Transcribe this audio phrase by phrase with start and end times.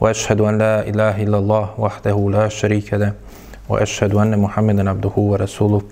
[0.00, 3.12] واشهد ان لا اله الا الله وحده لا شريك له
[3.68, 5.82] واشهد ان محمدا عبده ورسوله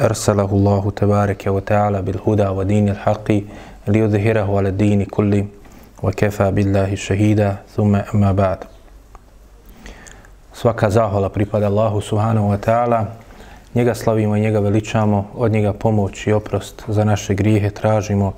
[0.00, 3.28] ارسله الله تبارك وتعالى بالهدى ودين الحق
[3.88, 5.46] ليظهره على الدين كله
[6.02, 8.58] وكفى بالله شهيدا ثم amma بعد
[10.54, 13.06] Svaka zahvala pripada Allahu subhanahu wa ta'ala.
[13.74, 18.32] Njega slavimo i njega veličamo, od njega pomoć i oprost za naše grijehe tražimo.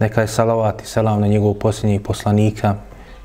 [0.00, 2.74] Neka je salavat i selam na njegovog posljednjeg poslanika,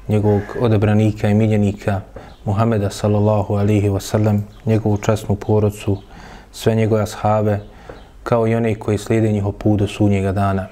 [0.09, 2.01] njegovog odebranika i miljenika,
[2.45, 5.97] Muhameda sallallahu alihi wasallam, njegovu časnu porodcu,
[6.51, 7.59] sve njegove ashave,
[8.23, 10.67] kao i one koji slijede njihov put do sunnjega dana.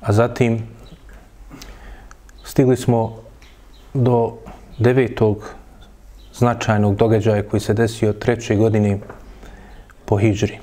[0.00, 0.62] A zatim
[2.44, 3.16] stigli smo
[3.94, 4.32] do
[4.78, 5.54] devetog
[6.34, 8.98] značajnog događaja koji se desio treće godine
[10.04, 10.58] po Hidžri,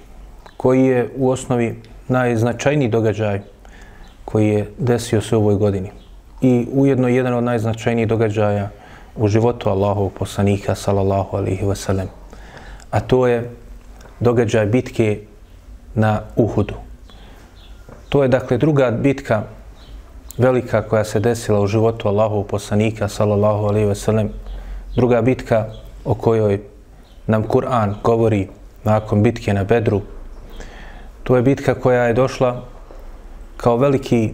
[0.58, 3.42] koji je u osnovi najznačajniji događaj
[4.26, 6.01] koji je desio se u ovoj godini.
[6.42, 8.70] I ujedno jedan od najznačajnijih događaja
[9.16, 12.08] u životu Allahovog poslanika, sallallahu alihi wasallam.
[12.92, 13.50] A to je
[14.20, 15.20] događaj bitke
[15.96, 16.74] na Uhudu.
[18.10, 19.44] To je dakle druga bitka
[20.38, 24.30] velika koja se desila u životu Allahovog poslanika, sallallahu alihi wasallam,
[24.96, 25.66] druga bitka
[26.06, 26.62] o kojoj
[27.28, 28.48] nam Kur'an govori
[28.84, 30.02] nakon bitke na Bedru,
[31.24, 32.64] to je bitka koja je došla
[33.58, 34.34] kao veliki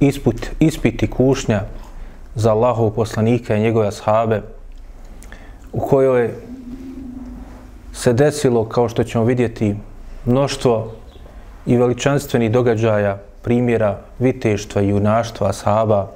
[0.00, 1.62] isput, ispiti kušnja
[2.34, 4.42] za Allahov poslanika i njegove ashabe,
[5.72, 6.30] u kojoj
[7.92, 9.76] se desilo, kao što ćemo vidjeti,
[10.24, 10.92] mnoštvo
[11.66, 16.10] i veličanstvenih događaja, primjera viteštva i junaštva ashaba,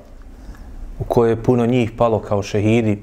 [0.98, 3.02] u kojoj je puno njih palo kao šehidi,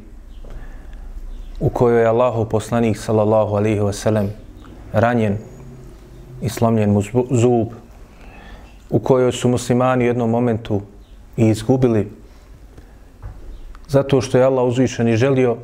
[1.59, 4.27] u kojoj je Allahov poslanik sallallahu alaihi wasallam
[4.93, 5.37] ranjen
[6.41, 7.01] i slomljen mu
[7.31, 7.67] zub,
[8.89, 10.81] u kojoj su muslimani u jednom momentu
[11.37, 12.11] i izgubili
[13.87, 15.57] zato što je Allah uzvišen i želio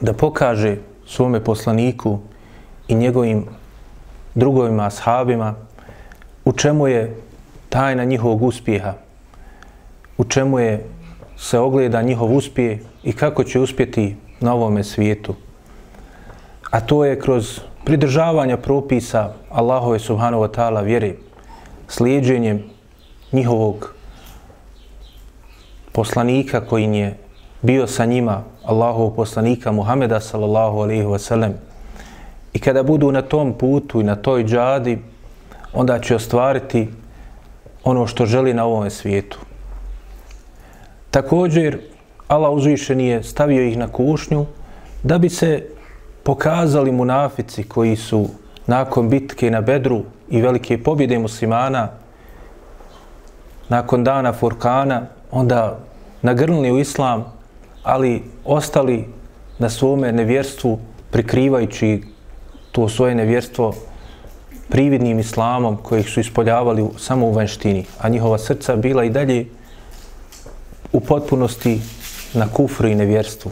[0.00, 0.76] da pokaže
[1.06, 2.18] svome poslaniku
[2.88, 3.44] i njegovim
[4.34, 5.54] drugovima ashabima
[6.44, 7.16] u čemu je
[7.68, 8.94] tajna njihovog uspjeha,
[10.18, 10.84] u čemu je
[11.36, 15.34] se ogleda njihov uspjeh i kako će uspjeti na ovome svijetu.
[16.70, 21.16] A to je kroz pridržavanja propisa Allahove subhanahu wa ta'ala vjeri,
[21.92, 22.62] slijedženjem
[23.32, 23.94] njihovog
[25.92, 27.16] poslanika koji je
[27.62, 31.52] bio sa njima, Allahov poslanika Muhameda sallallahu alaihi wa sallam.
[32.52, 34.98] I kada budu na tom putu i na toj džadi,
[35.72, 36.88] onda će ostvariti
[37.84, 39.38] ono što želi na ovom svijetu.
[41.10, 41.78] Također,
[42.28, 44.46] Allah uzvišen je stavio ih na kušnju
[45.02, 45.66] da bi se
[46.22, 48.28] pokazali munafici koji su
[48.66, 51.88] nakon bitke na Bedru i velike pobjede muslimana
[53.68, 55.78] nakon dana Furkana onda
[56.22, 57.24] nagrnuli u islam
[57.82, 59.04] ali ostali
[59.58, 60.78] na svome nevjerstvu
[61.10, 62.02] prikrivajući
[62.72, 63.74] to svoje nevjerstvo
[64.68, 69.46] prividnim islamom kojih su ispoljavali samo u vanštini, a njihova srca bila i dalje
[70.92, 71.80] u potpunosti
[72.34, 73.50] na kufru i nevjerstvu.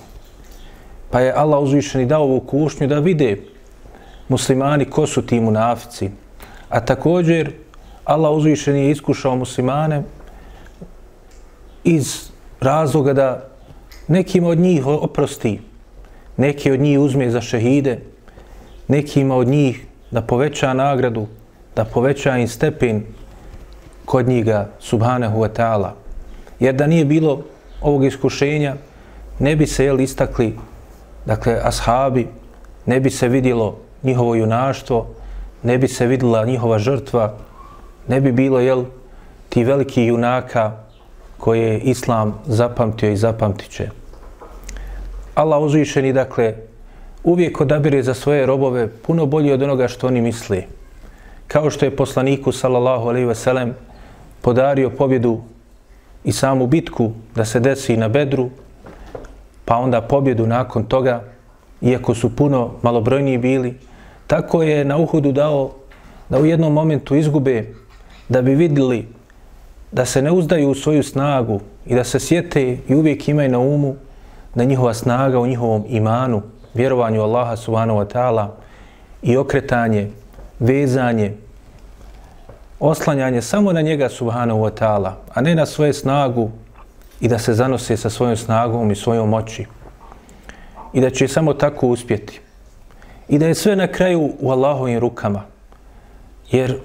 [1.10, 3.36] Pa je Allah uzvišeni dao ovu kušnju da vide
[4.28, 6.10] muslimani ko su ti munafici.
[6.70, 7.52] A također
[8.04, 10.02] Allah uzvišeni je iskušao muslimane
[11.84, 13.48] iz razloga da
[14.08, 15.60] nekim od njih oprosti,
[16.36, 17.98] neki od njih uzme za šehide,
[18.88, 21.26] nekima od njih da poveća nagradu,
[21.76, 23.02] da poveća im stepen
[24.04, 25.90] kod njega, subhanahu wa ta'ala.
[26.60, 27.42] Jer da nije bilo
[27.80, 28.74] ovog iskušenja,
[29.38, 30.56] ne bi se jel, istakli,
[31.26, 32.26] dakle, ashabi,
[32.86, 35.06] ne bi se vidjelo njihovo junaštvo,
[35.62, 37.34] ne bi se vidjela njihova žrtva,
[38.08, 38.84] ne bi bilo, jel,
[39.48, 40.72] ti veliki junaka
[41.38, 43.88] koje je Islam zapamtio i zapamtit će.
[45.34, 46.54] Allah uzvišeni, dakle,
[47.24, 50.64] uvijek odabire za svoje robove puno bolje od onoga što oni misli.
[51.48, 53.74] Kao što je poslaniku, sallallahu alaihi ve sellem,
[54.40, 55.40] podario pobjedu
[56.24, 58.50] i samu bitku da se desi na Bedru,
[59.64, 61.22] pa onda pobjedu nakon toga,
[61.80, 63.74] iako su puno malobrojniji bili,
[64.30, 65.70] tako je na Uhudu dao
[66.28, 67.74] da u jednom momentu izgube
[68.28, 69.08] da bi vidjeli
[69.92, 73.58] da se ne uzdaju u svoju snagu i da se sjete i uvijek imaju na
[73.58, 73.94] umu
[74.54, 76.42] da njihova snaga u njihovom imanu,
[76.74, 78.46] vjerovanju Allaha subhanahu wa ta'ala
[79.22, 80.10] i okretanje,
[80.60, 81.34] vezanje,
[82.80, 86.50] oslanjanje samo na njega subhanahu wa ta'ala, a ne na svoje snagu
[87.20, 89.66] i da se zanose sa svojom snagom i svojom moći.
[90.92, 92.40] I da će samo tako uspjeti.
[93.30, 95.42] I da je sve na kraju u Allahovim rukama.
[96.50, 96.78] Jer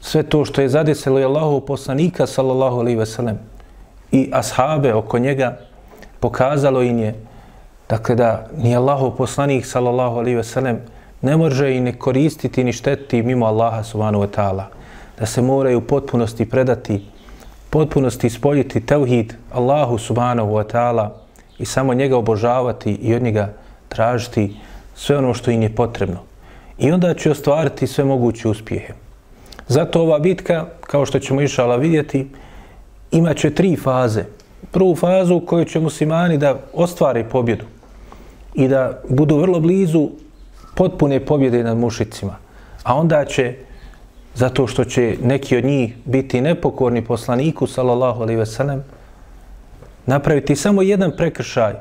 [0.00, 3.38] sve to što je zadesilo je Allahov poslanika sallallahu alaihi ve sellem
[4.12, 5.56] i ashabe oko njega
[6.20, 7.14] pokazalo im je
[7.88, 10.80] dakle da ni Allahov poslanik sallallahu alaihi ve sellem
[11.22, 14.64] ne može i ne koristiti ni štetiti mimo Allaha subhanahu wa ta'ala
[15.18, 17.06] da se moraju u potpunosti predati
[17.70, 21.08] potpunosti ispoljiti tevhid Allahu subhanahu wa ta'ala
[21.58, 23.52] i samo njega obožavati i od njega
[23.88, 24.56] tražiti
[24.94, 26.18] sve ono što im je potrebno.
[26.78, 28.92] I onda će ostvariti sve moguće uspjehe.
[29.68, 32.26] Zato ova bitka, kao što ćemo išala vidjeti,
[33.10, 34.24] ima će tri faze.
[34.70, 37.64] Prvu fazu u kojoj će muslimani da ostvare pobjedu
[38.54, 40.10] i da budu vrlo blizu
[40.74, 42.36] potpune pobjede nad mušicima.
[42.82, 43.54] A onda će,
[44.34, 48.84] zato što će neki od njih biti nepokorni poslaniku, sallallahu alaihi ve sellem,
[50.06, 51.74] napraviti samo jedan prekršaj,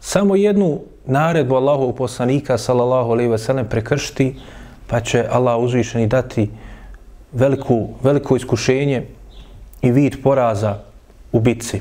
[0.00, 4.34] samo jednu naredbu Allahu poslanika, sallallahu alejhi ve sellem, prekršiti,
[4.86, 6.50] pa će Allah uzvišeni dati
[7.32, 9.06] veliku, veliko iskušenje
[9.82, 10.78] i vid poraza
[11.32, 11.80] u bitci.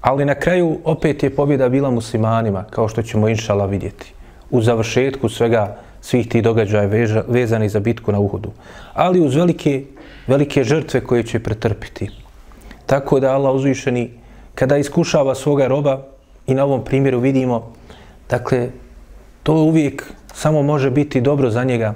[0.00, 4.12] Ali na kraju opet je pobjeda bila muslimanima, kao što ćemo inšala vidjeti.
[4.50, 8.50] U završetku svega svih tih događaja veža, vezani za bitku na Uhudu.
[8.94, 9.84] Ali uz velike,
[10.26, 12.10] velike žrtve koje će pretrpiti.
[12.86, 14.10] Tako da Allah uzvišeni,
[14.54, 16.02] kada iskušava svoga roba,
[16.46, 17.72] i na ovom primjeru vidimo,
[18.32, 18.68] dakle,
[19.42, 21.94] to uvijek samo može biti dobro za njega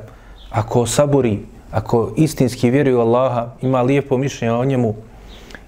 [0.51, 1.39] ako saburi
[1.71, 4.95] ako istinski vjeruje u Allaha, ima lijepo mišljenje o njemu,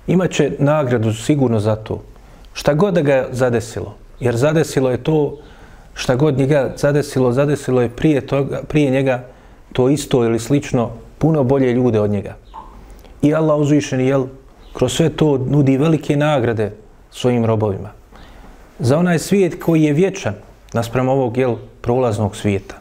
[0.07, 2.03] imaće nagradu sigurno za to.
[2.53, 5.37] Šta god da ga zadesilo, jer zadesilo je to,
[5.95, 9.25] šta god njega zadesilo, zadesilo je prije, toga, prije njega
[9.73, 12.37] to isto ili slično, puno bolje ljude od njega.
[13.23, 14.27] I Allah uzvišeni, jel,
[14.73, 16.73] kroz sve to nudi velike nagrade
[17.11, 17.91] svojim robovima.
[18.79, 20.35] Za onaj svijet koji je vječan,
[20.73, 22.75] nasprem ovog, jel, prolaznog svijeta.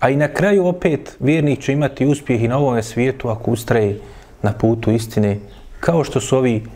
[0.00, 4.00] A i na kraju opet vjernik će imati uspjeh i na ovom svijetu ako ustraje
[4.42, 5.38] na putu istine,
[5.80, 6.66] kao što su ovi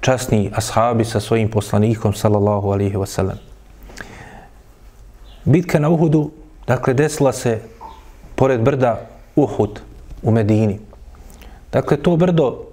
[0.00, 3.36] časni ashabi sa svojim poslanikom, sallallahu alihi wasallam.
[5.44, 6.30] Bitka na Uhudu,
[6.66, 7.60] dakle, desila se
[8.34, 9.00] pored brda
[9.36, 9.80] Uhud
[10.22, 10.78] u Medini.
[11.72, 12.64] Dakle, to brdo,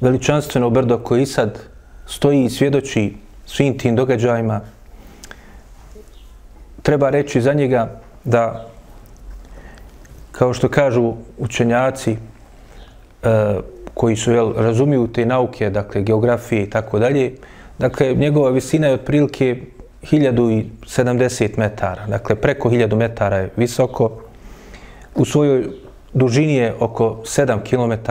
[0.00, 1.58] veličanstveno brdo koji sad
[2.06, 3.14] stoji i svjedoči
[3.46, 4.60] svim tim događajima,
[6.88, 8.66] treba reći za njega da
[10.32, 12.16] kao što kažu učenjaci e,
[13.94, 17.32] koji su jel, razumiju te nauke, dakle geografije i tako dalje,
[17.78, 19.56] dakle njegova visina je otprilike
[20.02, 24.10] 1070 metara, dakle preko 1000 metara je visoko,
[25.14, 25.64] u svojoj
[26.14, 28.10] dužini je oko 7 km,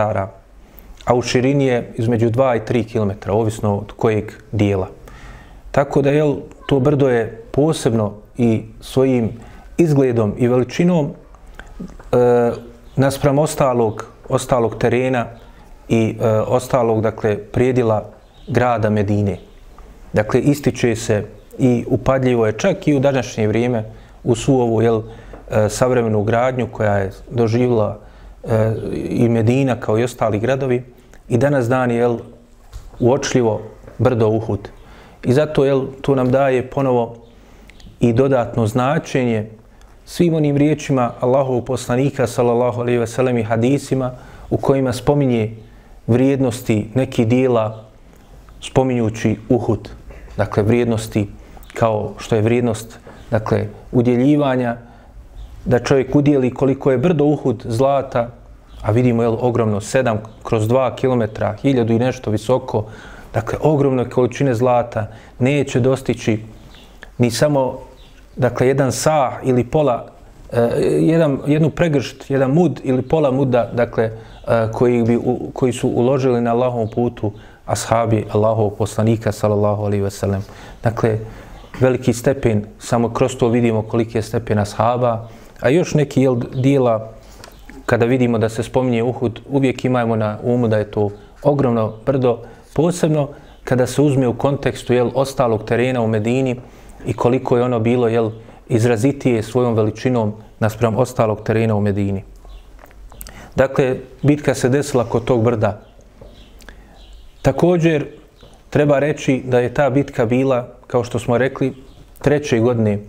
[1.06, 4.90] a u širini je između 2 i 3 km, ovisno od kojeg dijela.
[5.72, 6.36] Tako da jel,
[6.68, 9.30] to brdo je posebno i svojim
[9.78, 12.52] izgledom i veličinom e,
[12.96, 15.26] naspram ostalog, ostalog terena
[15.90, 18.10] i e, ostalog, dakle, prijedila
[18.48, 19.38] grada Medine.
[20.14, 21.26] Dakle, ističe se
[21.58, 23.84] i upadljivo je čak i u današnje vrijeme
[24.24, 25.02] u svu ovu jel,
[25.52, 28.00] e, savremenu gradnju koja je doživjela
[28.44, 30.84] e, i Medina kao i ostali gradovi
[31.30, 32.18] i danas dan je jel,
[33.00, 33.62] uočljivo
[33.98, 34.70] brdo Uhud.
[35.24, 37.27] I zato jel, to nam daje ponovo
[38.00, 39.50] i dodatno značenje
[40.06, 44.12] svim onim riječima Allahovog poslanika sallallahu alejhi ve sellem i hadisima
[44.50, 45.56] u kojima spominje
[46.08, 47.84] vrijednosti neki dijela
[48.62, 49.90] spominjući Uhud,
[50.38, 51.28] dakle vrijednosti
[51.74, 53.00] kao što je vrijednost
[53.32, 54.78] dakle udjeljivanja
[55.66, 58.30] da čovjek udjeli koliko je brdo Uhud zlata,
[58.82, 62.86] a vidimo je ogromno 7 kroz 2 km, 1000 i nešto visoko,
[63.34, 65.08] dakle ogromne količine zlata
[65.40, 66.40] neće dostići
[67.18, 67.87] ni samo
[68.38, 70.06] dakle, jedan sa ili pola,
[70.52, 70.58] uh,
[71.00, 75.90] jedan, jednu pregršt, jedan mud ili pola muda, dakle, uh, koji, bi, u, koji su
[75.90, 77.32] uložili na Allahovom putu
[77.66, 80.42] ashabi Allahovog poslanika, sallallahu alaihi ve sellem.
[80.84, 81.20] Dakle,
[81.80, 85.28] veliki stepen, samo kroz to vidimo koliki je stepen ashaba,
[85.62, 87.10] a još neki jel, dijela,
[87.86, 91.10] kada vidimo da se spominje Uhud, uvijek imamo na umu da je to
[91.44, 92.40] ogromno brdo,
[92.74, 93.30] posebno
[93.64, 96.56] kada se uzme u kontekstu jel, ostalog terena u Medini,
[97.06, 98.32] i koliko je ono bilo jel,
[98.70, 102.24] izrazitije svojom veličinom naspram ostalog terena u Medini.
[103.56, 105.82] Dakle, bitka se desila kod tog brda.
[107.42, 108.08] Također,
[108.70, 111.74] treba reći da je ta bitka bila, kao što smo rekli,
[112.22, 113.00] treće godine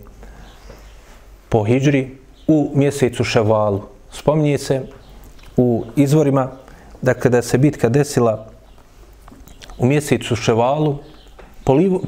[1.49, 2.17] po Hidžri
[2.47, 3.81] u mjesecu Ševalu.
[4.11, 4.81] Spominje se
[5.57, 6.51] u izvorima
[7.01, 8.47] dakle, da kada se bitka desila
[9.77, 10.97] u mjesecu Ševalu,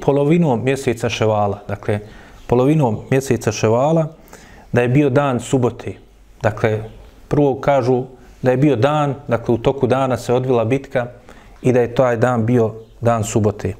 [0.01, 1.99] polovinom mjeseca Ševala, dakle,
[2.47, 4.07] polovinom mjeseca Ševala,
[4.71, 5.93] da je bio dan subote.
[6.41, 6.83] Dakle,
[7.27, 8.03] prvo kažu
[8.41, 11.07] da je bio dan, dakle, u toku dana se odvila bitka
[11.61, 13.73] i da je taj dan bio dan subote.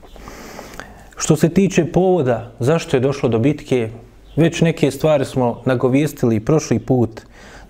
[1.18, 3.90] Što se tiče povoda, zašto je došlo do bitke,
[4.36, 7.22] već neke stvari smo nagovijestili prošli put.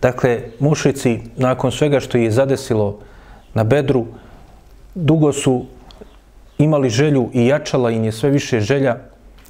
[0.01, 2.99] Dakle, mušici, nakon svega što je zadesilo
[3.53, 4.05] na bedru,
[4.95, 5.65] dugo su
[6.63, 8.97] imali želju i jačala im je sve više želja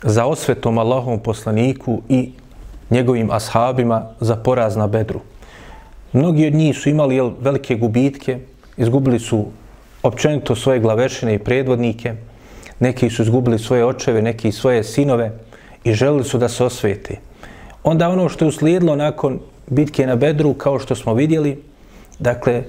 [0.03, 2.31] za osvetom Allahovom poslaniku i
[2.89, 5.19] njegovim ashabima za poraz na bedru.
[6.13, 8.39] Mnogi od njih su imali jel, velike gubitke,
[8.77, 9.45] izgubili su
[10.03, 12.13] općenito svoje glavešine i predvodnike,
[12.79, 15.31] neki su izgubili svoje očeve, neki svoje sinove
[15.83, 17.17] i želili su da se osvete.
[17.83, 21.63] Onda ono što je uslijedilo nakon bitke na Bedru, kao što smo vidjeli,
[22.19, 22.63] dakle,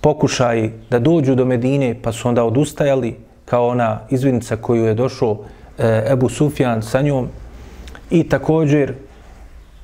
[0.00, 3.16] pokušaj da dođu do Medine, pa su onda odustajali,
[3.50, 5.38] kao ona izvinica koju je došao
[5.78, 7.28] e, Ebu Sufjan sa njom,
[8.10, 8.94] i također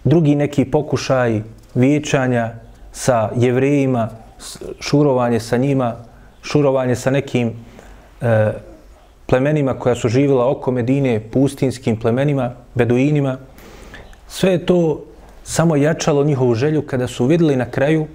[0.05, 1.43] drugi neki pokušaj
[1.75, 2.53] vječanja
[2.93, 4.09] sa jevrejima,
[4.81, 5.97] šurovanje sa njima,
[6.43, 7.53] šurovanje sa nekim
[8.21, 8.53] e,
[9.27, 13.37] plemenima koja su živjela oko Medine, pustinskim plemenima, beduinima.
[14.29, 15.05] Sve je to
[15.45, 18.07] samo jačalo njihovu želju kada su vidjeli na kraju,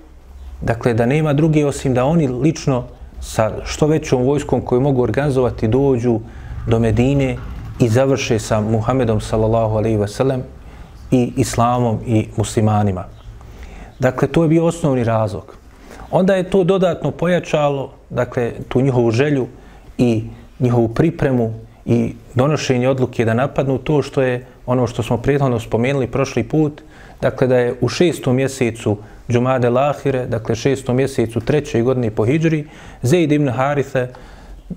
[0.62, 2.88] dakle, da nema druge osim da oni lično
[3.22, 6.20] sa što većom vojskom koju mogu organizovati dođu
[6.68, 7.38] do Medine
[7.80, 10.44] i završe sa Muhammedom sallallahu alaihi ve sellem
[11.12, 13.06] i islamom i muslimanima.
[14.00, 15.56] Dakle, to je bio osnovni razlog.
[16.12, 19.48] Onda je to dodatno pojačalo, dakle, tu njihovu želju
[19.98, 20.24] i
[20.60, 21.54] njihovu pripremu
[21.86, 26.82] i donošenje odluke da napadnu to što je ono što smo prethodno spomenuli prošli put,
[27.22, 28.98] dakle da je u šestom mjesecu
[29.32, 32.66] Džumade Lahire, dakle šestom mjesecu trećoj godini po Hidžri,
[33.02, 34.08] Zaid ibn Harithe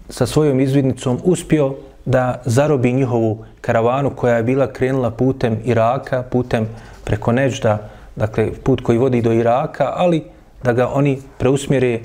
[0.08, 6.68] sa svojom izvidnicom uspio da zarobi njihovu karavanu koja je bila krenula putem Iraka, putem
[7.04, 7.78] preko Nežda,
[8.16, 10.22] dakle put koji vodi do Iraka, ali
[10.62, 12.00] da ga oni preusmjere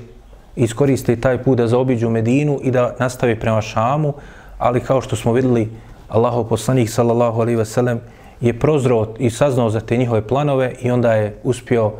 [0.56, 4.14] i iskoriste taj put da zaobiđu Medinu i da nastave prema Šamu,
[4.58, 5.68] ali kao što smo vidjeli,
[6.08, 8.00] Allahov poslanik sallallahu alaihi ve sellem
[8.40, 11.92] je prozrao i saznao za te njihove planove i onda je uspio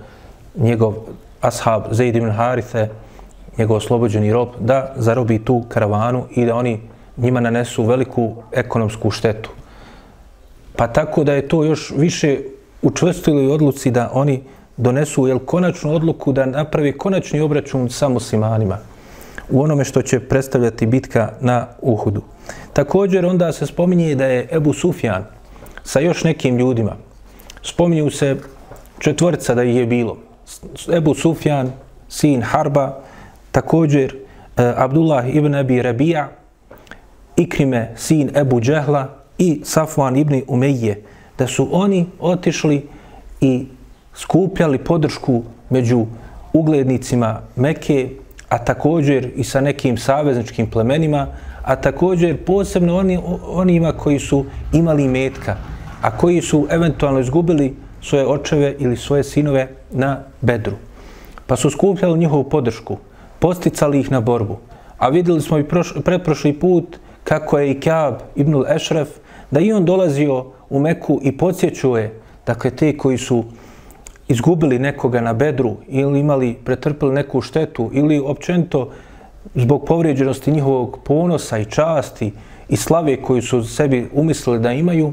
[0.54, 0.94] njegov
[1.40, 2.88] ashab Zaid ibn Harithe,
[3.58, 6.80] njegov oslobođeni rob, da zarobi tu karavanu i da oni
[7.16, 9.50] njima nanesu veliku ekonomsku štetu.
[10.76, 12.38] Pa tako da je to još više
[12.82, 14.42] učvrstilo i odluci da oni
[14.76, 18.78] donesu jel, konačnu odluku da napravi konačni obračun sa muslimanima
[19.50, 22.22] u onome što će predstavljati bitka na Uhudu.
[22.72, 25.24] Također onda se spominje da je Ebu Sufjan
[25.84, 26.96] sa još nekim ljudima.
[27.62, 28.36] Spominju se
[28.98, 30.16] četvrca da ih je bilo.
[30.96, 31.72] Ebu Sufjan,
[32.08, 32.98] sin Harba,
[33.52, 34.14] također
[34.56, 36.28] eh, Abdullah ibn Abi Rabija,
[37.36, 41.02] Ikrime, sin Ebu Džehla i Safwan ibn Umeje,
[41.38, 42.86] da su oni otišli
[43.40, 43.66] i
[44.14, 46.06] skupljali podršku među
[46.52, 48.10] uglednicima Mekke,
[48.48, 51.26] a također i sa nekim savezničkim plemenima,
[51.62, 55.56] a također posebno oni, onima koji su imali metka,
[56.02, 60.76] a koji su eventualno izgubili svoje očeve ili svoje sinove na bedru.
[61.46, 62.96] Pa su skupljali njihovu podršku,
[63.38, 64.58] posticali ih na borbu.
[64.98, 69.08] A vidjeli smo i proš, preprošli put kako je i Kaab ibn Ešref,
[69.50, 73.44] da i on dolazio u Meku i podsjećuje, dakle, te koji su
[74.28, 78.90] izgubili nekoga na bedru ili imali, pretrpili neku štetu ili općento
[79.54, 82.32] zbog povrijeđenosti njihovog ponosa i časti
[82.68, 85.12] i slave koju su sebi umislili da imaju,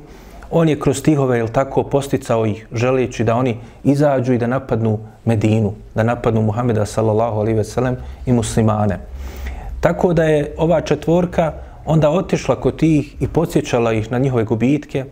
[0.52, 5.00] on je kroz stihove, jel tako, posticao ih, želeći da oni izađu i da napadnu
[5.26, 9.00] Medinu, da napadnu Muhameda sallallahu alaihi ve sellem i muslimane.
[9.80, 11.54] Tako da je ova četvorka
[11.86, 15.06] onda otišla kod tih i podsjećala ih na njihove gubitke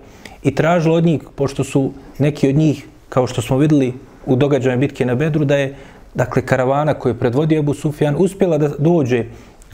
[0.43, 3.93] i tražila od njih, pošto su neki od njih kao što smo videli
[4.25, 5.75] u događaju bitke na Bedru, da je
[6.13, 9.23] dakle, karavana koju je predvodio Ebu Sufjan uspjela da dođe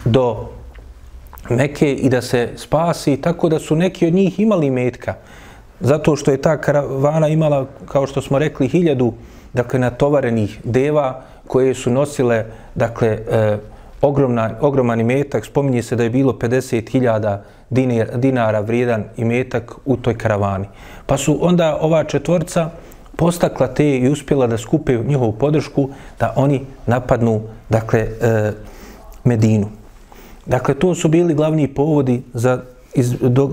[0.05, 0.49] do
[1.49, 5.15] Meke i da se spasi, tako da su neki od njih imali metka.
[5.81, 9.13] Zato što je ta karavana imala, kao što smo rekli, hiljadu
[9.53, 12.45] dakle, natovarenih deva koje su nosile
[12.75, 13.57] dakle, e,
[14.01, 15.45] ogromna, ogroman imetak.
[15.45, 20.67] Spominje se da je bilo 50.000 dinara vrijedan imetak u toj karavani.
[21.05, 22.69] Pa su onda ova četvorca
[23.15, 28.51] postakla te i uspjela da skupe njihovu podršku da oni napadnu dakle, e,
[29.23, 29.67] Medinu.
[30.45, 32.61] Dakle, to su bili glavni povodi za
[32.93, 33.49] iz, do,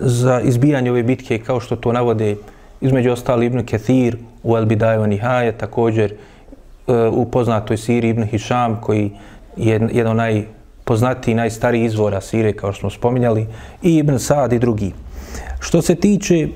[0.00, 2.36] za izbijanje ove bitke, kao što to navode
[2.80, 8.80] između ostali Ibn Kathir u El Bidaju Nihaje, također eh, u poznatoj Siri Ibn Hisham,
[8.80, 9.10] koji
[9.56, 13.46] je jedan od najpoznatiji, najstariji izvora Sire, kao što smo spominjali,
[13.82, 14.92] i Ibn Sad i drugi.
[15.60, 16.48] Što se tiče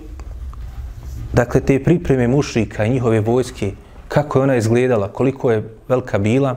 [1.33, 3.73] dakle, te pripreme mušrika i njihove vojske,
[4.09, 6.57] kako je ona izgledala, koliko je velika bila,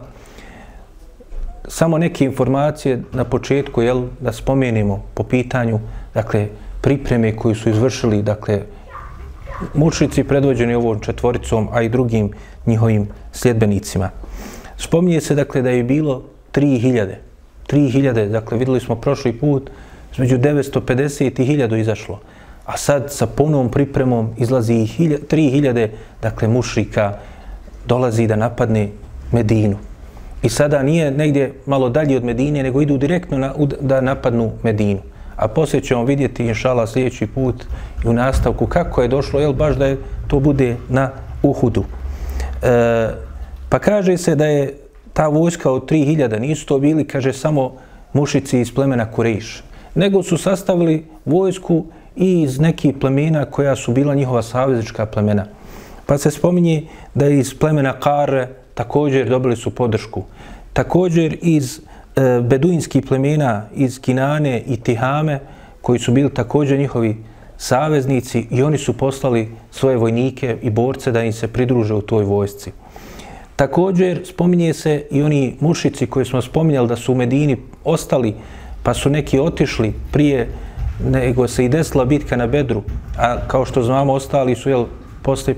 [1.69, 5.79] samo neke informacije na početku, jel, da spomenimo po pitanju,
[6.13, 6.47] dakle,
[6.81, 8.61] pripreme koju su izvršili, dakle,
[9.73, 12.31] mučnici predvođeni ovom četvoricom, a i drugim
[12.65, 14.09] njihovim sljedbenicima.
[14.77, 16.23] Spominje se, dakle, da je bilo
[16.53, 17.15] 3000.
[17.67, 19.69] 3000, dakle, videli smo prošli put,
[20.13, 22.19] između 950 i 1000 izašlo.
[22.65, 24.87] A sad sa punom pripremom izlazi i
[25.29, 25.89] 3000,
[26.21, 27.13] dakle, mušrika
[27.85, 28.89] dolazi da napadne
[29.31, 29.88] Medinu.
[30.43, 34.99] I sada nije negdje malo dalje od Medine, nego idu direktno na, da napadnu Medinu.
[35.35, 37.65] A poslije ćemo vidjeti, inšala, sljedeći put
[38.05, 41.11] i u nastavku kako je došlo, jel baš da je to bude na
[41.43, 41.83] Uhudu.
[42.61, 43.09] E,
[43.69, 44.77] pa kaže se da je
[45.13, 47.73] ta vojska od 3000, nisu to bili, kaže, samo
[48.13, 49.63] mušici iz plemena Kurejiš,
[49.95, 55.45] nego su sastavili vojsku i iz nekih plemena koja su bila njihova saveznička plemena.
[56.05, 58.47] Pa se spominje da je iz plemena Kare
[58.79, 60.23] također dobili su podršku.
[60.73, 65.39] Također iz e, beduinskih plemena, iz Kinane i Tihame,
[65.81, 67.17] koji su bili također njihovi
[67.57, 72.23] saveznici i oni su poslali svoje vojnike i borce da im se pridruže u toj
[72.23, 72.71] vojsci.
[73.55, 78.33] Također spominje se i oni mušici koji smo spominjali da su u Medini ostali,
[78.83, 80.47] pa su neki otišli prije
[81.03, 82.83] nego se i desila bitka na Bedru,
[83.17, 84.85] a kao što znamo ostali su jel,
[85.21, 85.55] posle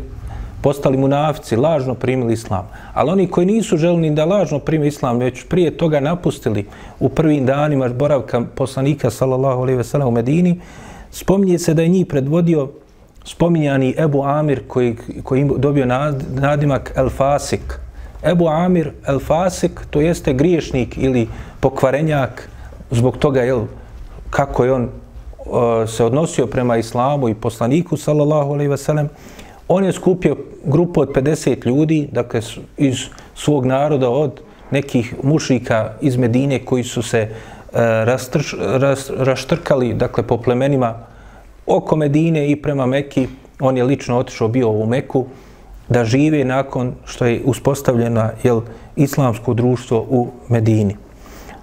[0.62, 2.68] postali munafici, lažno primili islam.
[2.94, 6.66] Ali oni koji nisu želni da lažno primi islam, već prije toga napustili
[7.00, 10.60] u prvim danima boravka poslanika sallallahu alejhi ve sellem u Medini,
[11.12, 12.70] spominje se da je njih predvodio
[13.26, 15.86] spominjani Ebu Amir koji, koji dobio
[16.30, 17.80] nadimak El Fasik.
[18.24, 21.28] Ebu Amir El Fasik to jeste griješnik ili
[21.60, 22.50] pokvarenjak
[22.92, 23.66] zbog toga jel,
[24.30, 24.90] kako je on
[25.88, 29.10] se odnosio prema islamu i poslaniku sallallahu alejhi ve sellem
[29.74, 32.42] On je skupio grupu od 50 ljudi, dakle
[32.78, 33.06] iz
[33.36, 37.30] svog naroda od nekih mušika iz Medine koji su se e,
[38.06, 41.06] rastrš, ras, raštrkali dakle, po plemenima
[41.66, 43.28] oko Medine i prema Meki.
[43.60, 45.26] On je lično otišao bio u Meku
[45.90, 48.62] da žive nakon što je uspostavljena jel,
[48.96, 50.96] islamsko društvo u Medini.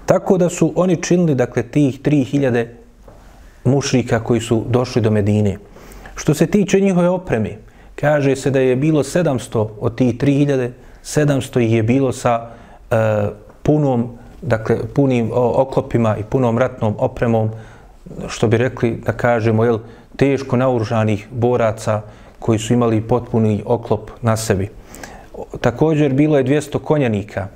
[0.07, 2.67] Tako da su oni činili dakle, tih 3000
[3.65, 5.59] mušrika koji su došli do Medine.
[6.15, 7.68] Što se tiče njihove opreme,
[8.01, 10.71] kaže se da je bilo 700 od tih 3000,
[11.05, 12.51] 700 ih je bilo sa
[12.91, 12.97] e,
[13.63, 14.09] punom,
[14.43, 17.51] dakle, punim oklopima i punom ratnom opremom,
[18.29, 19.79] što bi rekli, da kažemo, jel,
[20.17, 22.03] teško naoružanih boraca
[22.39, 24.69] koji su imali potpuni oklop na sebi.
[25.61, 27.47] Također bilo je 200 konjanika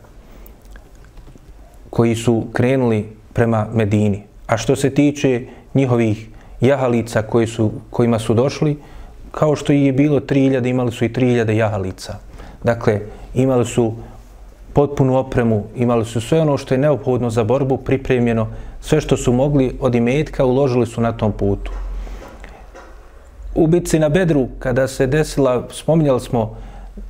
[1.90, 4.22] koji su krenuli prema Medini.
[4.46, 6.28] A što se tiče njihovih
[6.60, 8.76] jahalica koji su, kojima su došli,
[9.32, 12.14] kao što je bilo 3000, imali su i 3000 jahalica.
[12.64, 13.00] Dakle,
[13.34, 13.92] imali su
[14.72, 18.48] potpunu opremu, imali su sve ono što je neophodno za borbu pripremljeno,
[18.80, 21.72] sve što su mogli od imetka uložili su na tom putu.
[23.54, 26.56] U bitci na Bedru, kada se desila, spominjali smo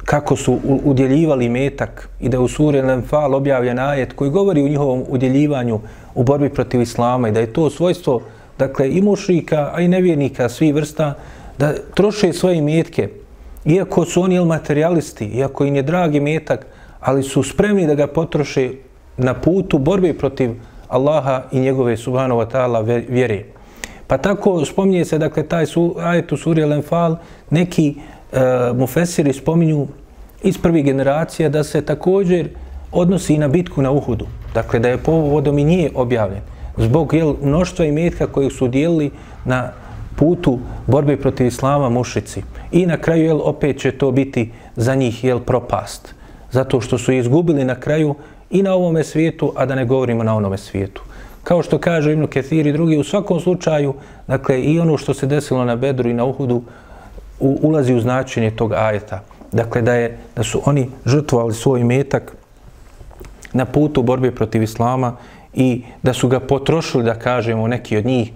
[0.05, 4.69] kako su udjeljivali metak i da je u suri Lenfal objavljen ajet koji govori o
[4.69, 5.81] njihovom udjeljivanju
[6.15, 8.21] u borbi protiv Islama i da je to svojstvo
[8.59, 11.15] dakle, i mušrika, a i nevjernika svi vrsta,
[11.59, 13.09] da troše svoje imetke,
[13.65, 16.67] iako su oni materialisti, iako im je dragi metak,
[17.01, 18.71] ali su spremni da ga potroše
[19.17, 20.51] na putu borbe protiv
[20.88, 23.45] Allaha i njegove subhanahu wa ta'ala vjere.
[24.07, 27.17] Pa tako spominje se, dakle, taj su, ajet u suri Al-Enfal,
[27.51, 27.95] neki
[28.33, 28.38] e,
[28.75, 29.87] mufesiri spominju
[30.43, 32.49] iz prvih generacija da se također
[32.93, 34.27] odnosi i na bitku na Uhudu.
[34.55, 36.41] Dakle, da je povodom i nije objavljen.
[36.77, 39.11] Zbog jel, mnoštva imetka kojih su dijelili
[39.45, 39.73] na
[40.16, 42.42] putu borbe protiv islama mušici.
[42.72, 46.14] I na kraju, jel, opet će to biti za njih, jel, propast.
[46.51, 48.14] Zato što su izgubili na kraju
[48.51, 51.03] i na ovome svijetu, a da ne govorimo na onome svijetu.
[51.44, 53.94] Kao što kaže Ibn Kethir i drugi, u svakom slučaju,
[54.27, 56.62] dakle, i ono što se desilo na Bedru i na Uhudu,
[57.40, 59.22] u, ulazi u značenje tog ajeta.
[59.53, 62.37] Dakle, da, je, da su oni žrtvovali svoj metak
[63.53, 65.16] na putu borbe protiv Islama
[65.55, 68.33] i da su ga potrošili, da kažemo, neki od njih,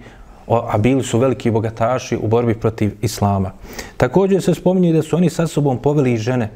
[0.49, 3.53] a bili su veliki bogataši u borbi protiv islama.
[3.97, 6.51] Također se spominje da su oni sa sobom poveli i žene.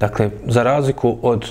[0.00, 1.50] Dakle, za razliku od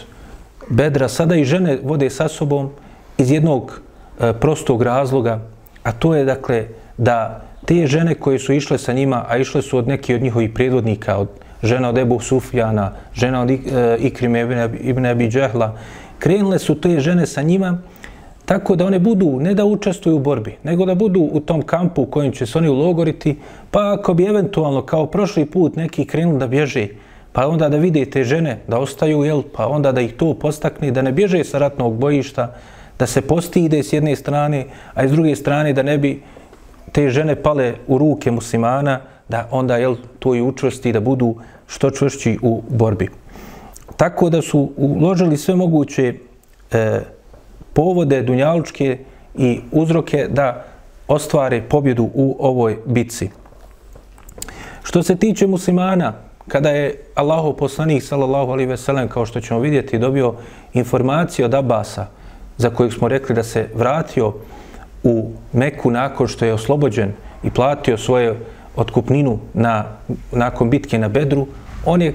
[0.70, 2.70] Bedra, sada i žene vode sa sobom
[3.18, 3.82] iz jednog
[4.20, 5.40] e, prostog razloga,
[5.84, 6.68] a to je dakle
[6.98, 10.50] da te žene koje su išle sa njima, a išle su od neki od njihovih
[10.54, 11.28] predvodnika, od
[11.64, 13.58] žena od Ebu Sufjana, žena od e,
[14.00, 15.78] Ikrime ibn Abi Džehla,
[16.20, 17.78] krenule su te žene sa njima
[18.48, 22.02] tako da one budu, ne da učestvuju u borbi, nego da budu u tom kampu
[22.02, 23.36] u kojem će se oni ulogoriti,
[23.72, 26.88] pa ako bi eventualno kao prošli put neki krenuli da bježe,
[27.34, 30.92] pa onda da vide te žene da ostaju, jel, pa onda da ih to postakne,
[30.92, 32.54] da ne bježe sa ratnog bojišta,
[33.00, 36.22] da se postide s jedne strane, a s druge strane da ne bi
[36.92, 41.36] te žene pale u ruke muslimana, da onda jel, to i učvrsti, da budu
[41.68, 43.10] što čvršći u borbi.
[43.98, 46.14] Tako da su uložili sve moguće
[46.72, 47.02] e,
[47.78, 48.98] povode dunjalučke
[49.36, 50.64] i uzroke da
[51.08, 53.30] ostvare pobjedu u ovoj bitci.
[54.84, 56.14] Što se tiče muslimana,
[56.48, 60.34] kada je Allahov poslanik sallallahu alaihi veselem, kao što ćemo vidjeti dobio
[60.74, 62.08] informaciju od Abasa
[62.58, 64.34] za kojeg smo rekli da se vratio
[65.04, 67.14] u Meku nakon što je oslobođen
[67.44, 68.40] i platio svoje
[68.76, 69.86] otkupninu na,
[70.32, 71.48] nakon bitke na Bedru,
[71.86, 72.14] on je,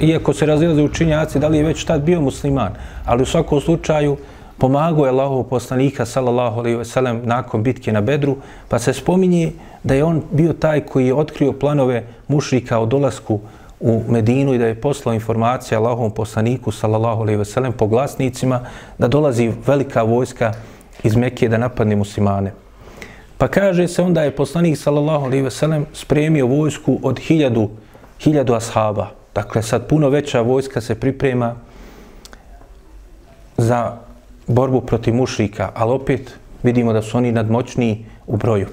[0.00, 4.16] iako se razilaze učinjaci, da li je već tad bio musliman, ali u svakom slučaju
[4.58, 8.36] pomagao je Allahov poslanika sallallahu alejhi ve sellem nakon bitke na Bedru,
[8.68, 13.40] pa se spominje da je on bio taj koji je otkrio planove mušrika o dolasku
[13.80, 18.60] u Medinu i da je poslao informacije Allahovom poslaniku sallallahu alejhi ve sellem po glasnicima
[18.98, 20.52] da dolazi velika vojska
[21.02, 22.52] iz Mekije da napadne muslimane.
[23.38, 27.68] Pa kaže se onda je poslanik sallallahu alejhi ve sellem spremio vojsku od 1000
[28.20, 29.10] hiljadu ashaba.
[29.34, 31.54] Dakle, sad puno veća vojska se priprema
[33.56, 33.96] za
[34.46, 38.66] borbu protiv mušrika, ali opet vidimo da su oni nadmoćniji u broju.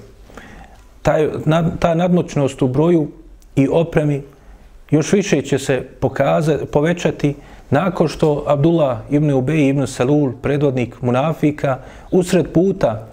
[1.02, 1.12] Ta,
[1.44, 3.08] nad, ta nadmoćnost u broju
[3.56, 4.22] i opremi
[4.90, 7.34] još više će se pokazati, povećati
[7.70, 11.78] nakon što Abdullah ibn Ubej ibn Salul, predvodnik munafika,
[12.10, 13.08] usred puta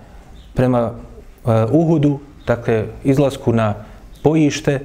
[0.53, 3.73] prema uh, Uhudu, dakle izlasku na
[4.23, 4.79] bojište,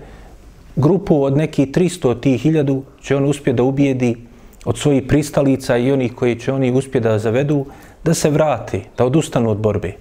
[0.76, 4.16] grupu od nekih 300 tih hiljadu će on uspjeti da ubijedi
[4.64, 7.66] od svojih pristalica i onih koji će oni uspjeti da zavedu,
[8.04, 9.92] da se vrati, da odustanu od borbe.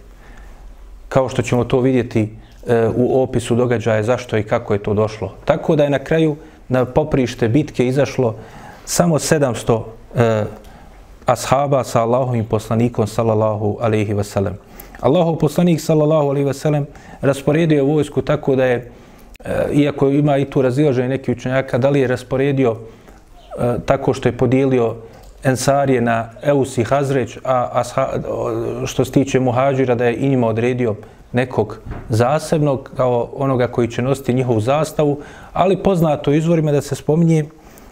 [1.09, 2.29] Kao što ćemo to vidjeti
[2.67, 5.33] e, u opisu događaja zašto i kako je to došlo.
[5.45, 6.35] Tako da je na kraju
[6.69, 8.35] na poprište bitke izašlo
[8.85, 9.81] samo 700
[10.15, 10.43] e,
[11.25, 14.53] ashaba sa Allahovim poslanikom sallallahu alaihi wasallam.
[14.99, 16.85] Allahov poslanik sallallahu alaihi wasallam
[17.21, 18.91] rasporedio vojsku tako da je,
[19.45, 22.77] e, iako ima i tu razilaženje neki učenjaka, da li je rasporedio
[23.59, 24.95] E, tako što je podijelio
[25.43, 27.83] Ensarije na Eus i Hazreć, a, a
[28.85, 30.95] što se tiče Muhađira da je i njima odredio
[31.31, 35.19] nekog zasebnog kao onoga koji će nositi njihovu zastavu,
[35.53, 37.45] ali poznato izvorima da se spominje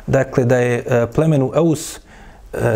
[0.08, 2.00] dakle, da je e, plemenu Eus e,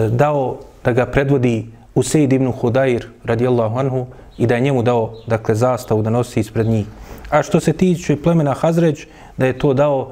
[0.09, 4.05] dao da ga predvodi Useid ibn Hudair radijallahu anhu
[4.37, 6.85] i da je njemu dao dakle, zastavu da nosi ispred njih.
[7.29, 10.11] A što se tiče plemena Hazreć, da je to dao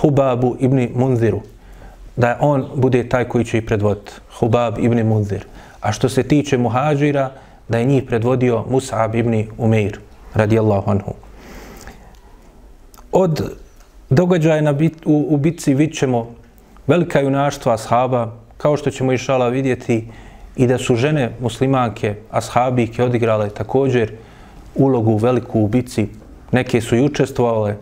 [0.00, 1.40] Hubabu ibn Munziru
[2.18, 5.44] da on bude taj koji će ih predvoditi, Hubab ibn Munzir.
[5.80, 7.30] A što se tiče muhađira,
[7.68, 9.98] da je njih predvodio Mus'ab ibn Umeir,
[10.34, 11.14] radijallahu anhu.
[13.12, 13.54] Od
[14.10, 16.26] događaja na bit, u, u bitci vidit ćemo
[16.86, 20.08] velika junaštva ashaba, kao što ćemo išala vidjeti
[20.56, 24.12] i da su žene muslimanke, ashabike, odigrale također
[24.74, 26.08] ulogu veliku u bitci.
[26.52, 27.76] Neke su i učestvovale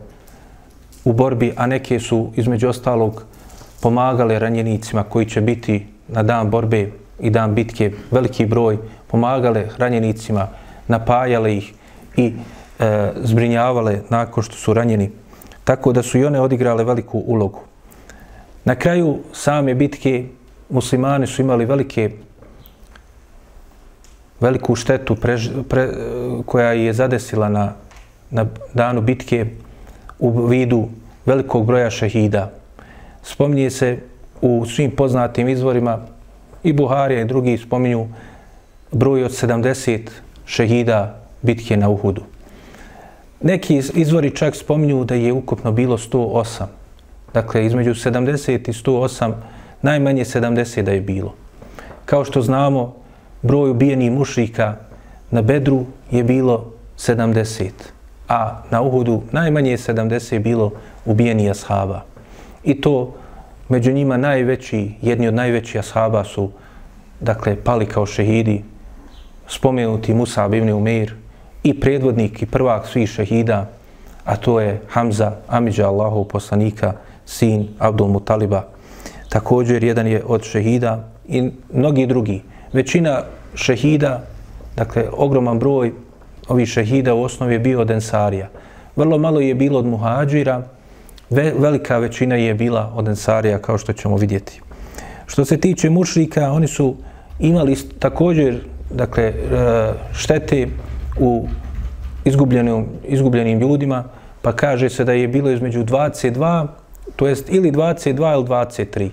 [1.04, 3.24] u borbi, a neke su između ostalog
[3.86, 10.48] pomagali ranjenicima koji će biti na dan borbe i dan bitke veliki broj, pomagale ranjenicima,
[10.88, 11.74] napajale ih
[12.16, 12.32] i
[12.78, 15.10] e, zbrinjavale nakon što su ranjeni.
[15.64, 17.60] Tako da su i one odigrale veliku ulogu.
[18.64, 20.24] Na kraju same bitke
[20.70, 22.10] muslimani su imali velike
[24.40, 25.88] veliku štetu pre, pre,
[26.46, 27.72] koja je zadesila na,
[28.30, 29.46] na danu bitke
[30.18, 30.88] u vidu
[31.26, 32.50] velikog broja šehida
[33.26, 33.98] spominje se
[34.42, 35.98] u svim poznatim izvorima
[36.62, 38.06] i Buharija i drugi spominju
[38.92, 40.00] broj od 70
[40.46, 42.22] šehida bitke na Uhudu.
[43.40, 46.64] Neki izvori čak spominju da je ukupno bilo 108.
[47.34, 49.32] Dakle, između 70 i 108,
[49.82, 51.34] najmanje 70 da je bilo.
[52.04, 52.94] Kao što znamo,
[53.42, 54.76] broj ubijenih mušrika
[55.30, 57.70] na Bedru je bilo 70,
[58.28, 60.70] a na Uhudu najmanje 70 bilo
[61.04, 62.15] ubijenih ashaba.
[62.66, 63.14] I to
[63.68, 66.50] među njima najveći, jedni od najvećih ashaba su,
[67.20, 68.62] dakle, pali kao šehidi,
[69.48, 71.14] spomenuti Musa ibn Umeir
[71.62, 73.70] i predvodnik i prvak svih šehida,
[74.24, 76.92] a to je Hamza, Amidža Allahov poslanika,
[77.26, 78.64] sin Abdul Mutaliba.
[79.28, 82.42] Također, jedan je od šehida i mnogi drugi.
[82.72, 83.22] Većina
[83.54, 84.22] šehida,
[84.76, 85.92] dakle, ogroman broj,
[86.48, 88.48] ovih šehida u osnovi je bio od Ensarija.
[88.96, 90.62] Vrlo malo je bilo od muhađira,
[91.30, 94.60] ve, velika većina je bila od Ensarija, kao što ćemo vidjeti.
[95.26, 96.96] Što se tiče mušrika, oni su
[97.38, 98.60] imali također
[98.90, 99.34] dakle, e,
[100.12, 100.68] štete
[101.18, 101.48] u
[102.24, 104.04] izgubljenim, izgubljenim ljudima,
[104.42, 106.66] pa kaže se da je bilo između 22,
[107.16, 109.10] to jest ili 22 ili 23.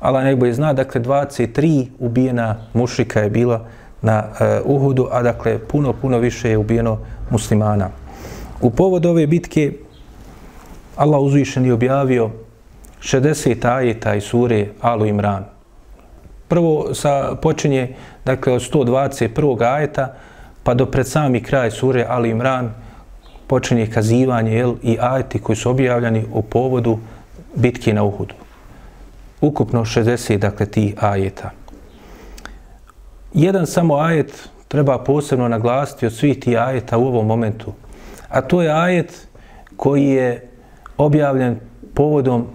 [0.00, 3.66] Allah najbolje zna, dakle 23 ubijena mušrika je bila
[4.02, 4.24] na
[4.64, 6.98] uh, Uhudu, a dakle puno, puno više je ubijeno
[7.30, 7.88] muslimana.
[8.60, 9.72] U povod ove bitke
[10.96, 12.30] Allah uzvišen je objavio
[13.00, 15.44] 60 ajeta iz sure Alu Imran.
[16.48, 19.74] Prvo sa, počinje dakle, od 121.
[19.74, 20.14] ajeta
[20.62, 22.74] pa do pred sami kraj sure Alu Imran
[23.46, 26.98] počinje kazivanje jel, i ajeti koji su objavljani u povodu
[27.54, 28.34] bitke na Uhudu.
[29.40, 31.50] Ukupno 60 dakle, tih ajeta.
[33.34, 37.72] Jedan samo ajet treba posebno naglasiti od svih tih ajeta u ovom momentu.
[38.28, 39.28] A to je ajet
[39.76, 40.53] koji je
[40.98, 41.60] objavljen
[41.94, 42.46] povodom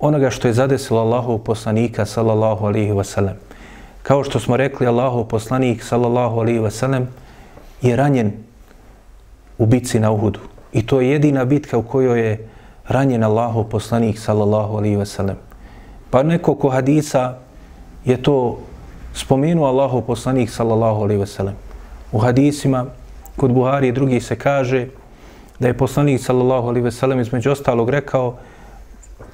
[0.00, 3.34] onoga što je zadesilo Allahov poslanika sallallahu alaihi wasallam.
[4.02, 7.04] Kao što smo rekli, Allahov poslanik sallallahu alaihi wasallam
[7.82, 8.32] je ranjen
[9.58, 10.40] u bitci na Uhudu.
[10.72, 12.48] I to je jedina bitka u kojoj je
[12.88, 15.34] ranjen Allahov poslanik sallallahu alaihi wasallam.
[16.10, 17.36] Pa neko ko hadisa
[18.04, 18.58] je to
[19.14, 21.54] spomenuo Allahov poslanik sallallahu alaihi wasallam.
[22.12, 22.86] U hadisima
[23.36, 24.86] kod Buhari i drugih se kaže
[25.58, 28.36] da je poslanik sallallahu alaihi ve sellem između ostalog rekao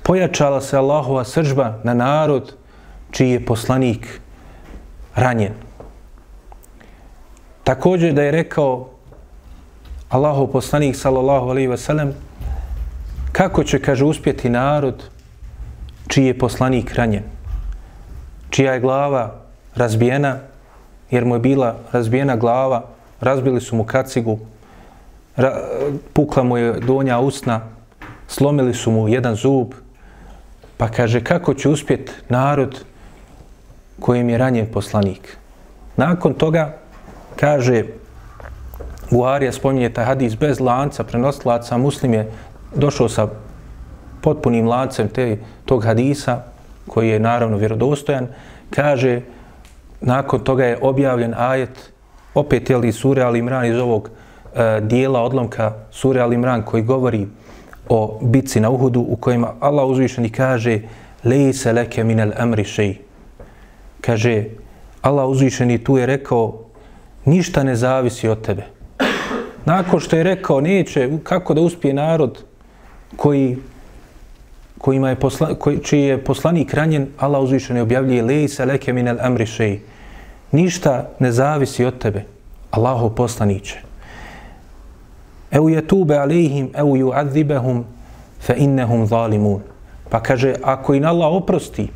[0.02, 2.54] pojačala se Allahova sržba na narod
[3.10, 4.20] čiji je poslanik
[5.14, 5.52] ranjen.
[7.64, 8.88] Također da je rekao
[10.08, 12.14] Allahov poslanik sallallahu alaihi ve sellem
[13.32, 15.04] kako će, kaže, uspjeti narod
[16.08, 17.22] čiji je poslanik ranjen,
[18.50, 19.34] čija je glava
[19.74, 20.38] razbijena,
[21.10, 22.84] jer mu je bila razbijena glava,
[23.20, 24.38] razbili su mu kacigu,
[25.36, 25.52] ra,
[26.12, 27.60] pukla mu je donja usna,
[28.28, 29.74] slomili su mu jedan zub,
[30.76, 32.84] pa kaže kako će uspjet narod
[34.00, 35.36] kojim je ranjen poslanik.
[35.96, 36.76] Nakon toga
[37.36, 37.84] kaže
[39.10, 42.30] Buharija spominje taj hadis bez lanca, prenoslaca, muslim je
[42.74, 43.28] došao sa
[44.20, 46.42] potpunim lancem te, tog hadisa,
[46.88, 48.28] koji je naravno vjerodostojan,
[48.70, 49.20] kaže,
[50.00, 51.92] nakon toga je objavljen ajet,
[52.34, 54.10] opet je li sure Ali Imran iz ovog
[54.54, 57.26] e, dijela odlomka sure Al Imran koji govori
[57.88, 60.80] o bitci na Uhudu u kojima Allah uzvišeni kaže
[61.24, 62.96] lejse leke minel emri šej.
[64.00, 64.44] Kaže,
[65.02, 66.60] Allah uzvišeni tu je rekao
[67.24, 68.62] ništa ne zavisi od tebe.
[69.64, 72.44] Nakon što je rekao neće, kako da uspije narod
[73.16, 73.56] koji
[74.78, 79.46] kojima je posla, koji, čiji je poslanik ranjen, Allah uzvišeni objavljuje lejse leke minel emri
[79.46, 79.80] šej.
[80.52, 82.24] Ništa ne zavisi od tebe,
[82.70, 83.93] Allahov poslaniće
[85.54, 87.84] eu yatube alejhim eu yu'adhibahum
[88.40, 89.60] fa innahum zalimun.
[90.10, 91.88] Pa kaže ako im Allah oprosti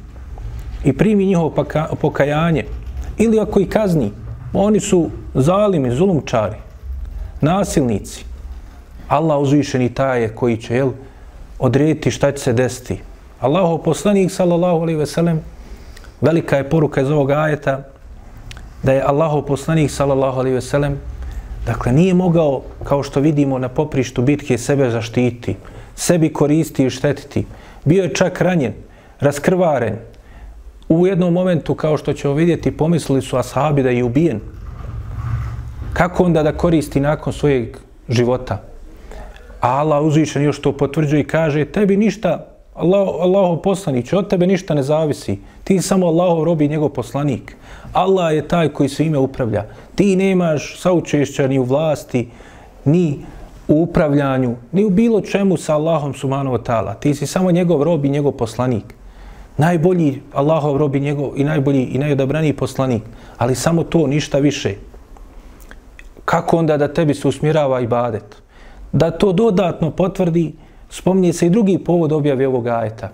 [0.85, 1.65] i primi njihovo
[2.01, 2.65] pokajanje
[3.19, 4.13] ili ako ih kazni
[4.53, 6.57] oni su zalimi zulumčari
[7.41, 8.25] nasilnici.
[9.09, 10.91] Allah uzvišeni taj je koji će jel,
[11.59, 13.01] odrediti šta će se desiti.
[13.41, 15.41] Allahov poslanik sallallahu alejhi ve sellem
[16.21, 17.83] velika je poruka iz ovog ajeta
[18.83, 20.99] da je Allahov poslanik sallallahu alejhi ve sellem
[21.69, 25.57] Dakle, nije mogao, kao što vidimo na poprištu bitke, sebe zaštiti,
[25.95, 27.45] sebi koristi i štetiti.
[27.85, 28.73] Bio je čak ranjen,
[29.21, 29.99] raskrvaren.
[30.89, 34.41] U jednom momentu, kao što ćemo vidjeti, pomislili su ashabi da je ubijen.
[35.93, 37.77] Kako onda da koristi nakon svojeg
[38.09, 38.63] života?
[39.61, 42.48] Allah uzvišen još to potvrđuje i kaže, tebi ništa,
[42.79, 45.39] Allah, Allahov poslanić, od tebe ništa ne zavisi.
[45.65, 47.57] Ti samo Allahov robi njegov poslanik.
[47.93, 49.65] Allah je taj koji se ime upravlja.
[49.95, 52.29] Ti nemaš saučešća ni u vlasti,
[52.85, 53.19] ni
[53.69, 56.95] u upravljanju, ni u bilo čemu sa Allahom subhanahu wa ta'ala.
[57.01, 58.95] Ti si samo njegov rob i njegov poslanik.
[59.57, 63.03] Najbolji Allahov rob i, njegov, i najbolji i najodabraniji poslanik.
[63.39, 64.75] Ali samo to, ništa više.
[66.25, 68.37] Kako onda da tebi se usmirava ibadet?
[68.93, 70.53] Da to dodatno potvrdi,
[70.91, 73.09] spominje se i drugi povod objave ovog ajeta,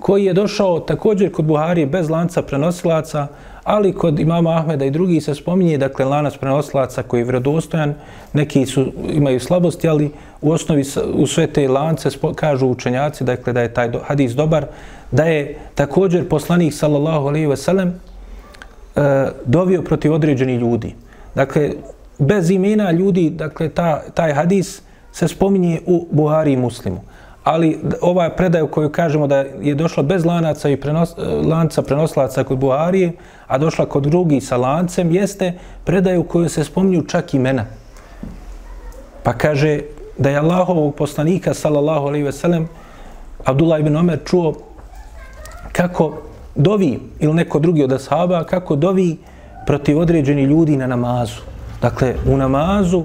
[0.00, 3.26] koji je došao također kod Buhari bez lanca prenosilaca,
[3.64, 7.94] ali kod imama Ahmeda i drugi se spominje, dakle, lanac prenosilaca koji je vredostojan,
[8.32, 10.10] neki su, imaju slabosti, ali
[10.42, 14.66] u osnovi u sve te lance kažu učenjaci, dakle, da je taj hadis dobar,
[15.10, 20.94] da je također poslanik, sallallahu alaihi ve sellem, e, dovio protiv određeni ljudi.
[21.34, 21.70] Dakle,
[22.18, 27.00] bez imena ljudi, dakle, ta, taj hadis se spominje u Buhari i Muslimu
[27.44, 31.82] ali ova predaja u kojoj kažemo da je došla bez lanaca i prenos, e, lanca
[31.82, 33.12] prenoslaca kod Buharije,
[33.46, 35.52] a došla kod drugi sa lancem, jeste
[35.84, 37.64] predaja u kojoj se spominju čak imena.
[39.22, 39.80] Pa kaže
[40.18, 42.68] da je Allahovog poslanika, sallallahu alaihi ve sellem,
[43.44, 44.54] Abdullah ibn Omer čuo
[45.72, 46.12] kako
[46.54, 49.16] dovi, ili neko drugi od ashaba, kako dovi
[49.66, 51.40] protiv određeni ljudi na namazu.
[51.82, 53.04] Dakle, u namazu,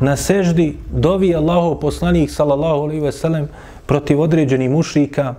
[0.00, 3.48] na seždi, dovi Allahov poslanik, sallallahu alejhi ve sellem,
[3.86, 5.34] protiv određenih mušrika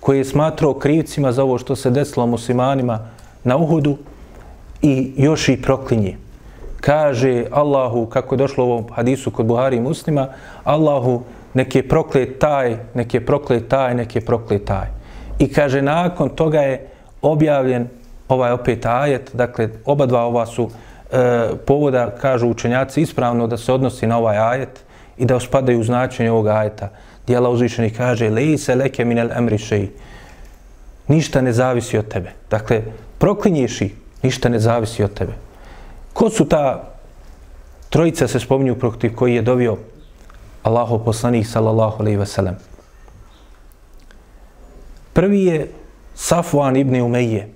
[0.00, 2.98] koji je smatrao krivcima za ovo što se desilo muslimanima
[3.44, 3.96] na Uhudu
[4.82, 6.16] i još i proklinje.
[6.80, 10.28] Kaže Allahu, kako je došlo u ovom hadisu kod Buhari i muslima,
[10.64, 11.22] Allahu,
[11.54, 14.86] nek je proklet taj, nek je proklet taj, nek je proklet taj.
[15.38, 16.88] I kaže, nakon toga je
[17.22, 17.88] objavljen
[18.28, 20.68] ovaj opet ajet, dakle, oba dva ova su
[21.14, 24.84] e, povoda, kažu učenjaci, ispravno da se odnosi na ovaj ajet
[25.18, 26.88] i da ospadaju u značenje ovog ajeta.
[27.26, 29.90] Dijela uzvišeni kaže, leji se leke minel emri šeji.
[31.08, 32.32] Ništa ne zavisi od tebe.
[32.50, 32.82] Dakle,
[33.18, 33.90] proklinješ i
[34.22, 35.32] ništa ne zavisi od tebe.
[36.12, 36.94] Ko su ta
[37.90, 39.76] trojica se spominju protiv koji je dovio
[40.62, 42.56] Allahov poslanik sallallahu alaihi ve sellem?
[45.12, 45.68] Prvi je
[46.16, 47.53] Safwan ibn Umeije.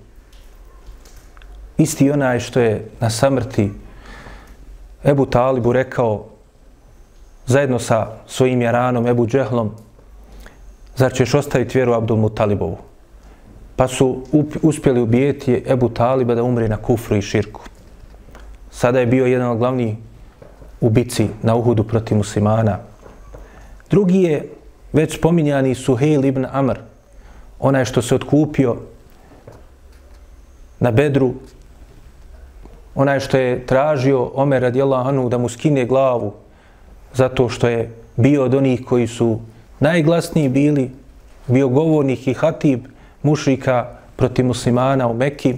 [1.79, 3.71] Isti onaj što je na samrti
[5.05, 6.25] Ebu Talibu rekao
[7.47, 9.71] zajedno sa svojim jaranom Ebu Džehlom
[10.97, 12.79] zar ćeš ostaviti vjeru Abdul Mutalibovu?
[13.77, 14.23] Pa su
[14.62, 17.61] uspjeli ubijeti Ebu Taliba da umre na kufru i širku.
[18.71, 19.95] Sada je bio jedan od glavnih
[20.81, 22.79] ubici na Uhudu protiv muslimana.
[23.91, 24.49] Drugi je
[24.93, 26.79] već spominjani Suhejl ibn Amr,
[27.59, 28.77] onaj što se odkupio
[30.81, 31.35] na bedru,
[32.99, 36.33] onaj što je tražio Omer radijallahu anhu da mu skine glavu
[37.15, 39.39] zato što je bio od onih koji su
[39.81, 40.91] najglasniji bili,
[41.47, 42.81] bio govornik i hatib
[43.23, 45.55] mušrika protiv muslimana u Mekki.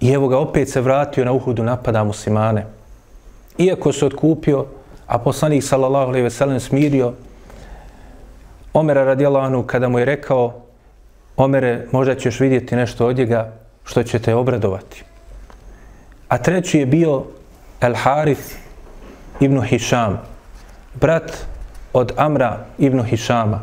[0.00, 2.66] I evo ga opet se vratio na Uhudu napada muslimane.
[3.58, 4.66] Iako se odkupio,
[5.06, 7.12] a poslanik sallallahu alejhi ve sellem smirio
[8.72, 10.52] Omera radijallahu anhu kada mu je rekao
[11.36, 13.52] Omere, možda ćeš vidjeti nešto od njega
[13.84, 15.09] što će te obradovati.
[16.30, 17.24] A treći je bio
[17.80, 18.54] El Harith
[19.40, 20.20] ibn Hišam,
[20.94, 21.32] brat
[21.92, 23.62] od Amra ibn Hišama.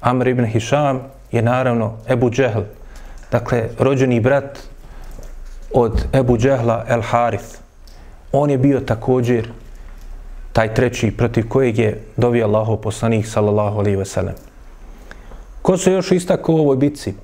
[0.00, 1.00] Amr ibn Hišam
[1.32, 2.60] je naravno Ebu Džehl,
[3.30, 4.58] dakle rođeni brat
[5.72, 7.58] od Ebu Džehla El Harith.
[8.32, 9.48] On je bio također
[10.52, 14.34] taj treći protiv kojeg je dovio Allaho poslanih sallallahu alaihi wasallam.
[15.62, 17.14] Ko se još istako u ovoj bitci?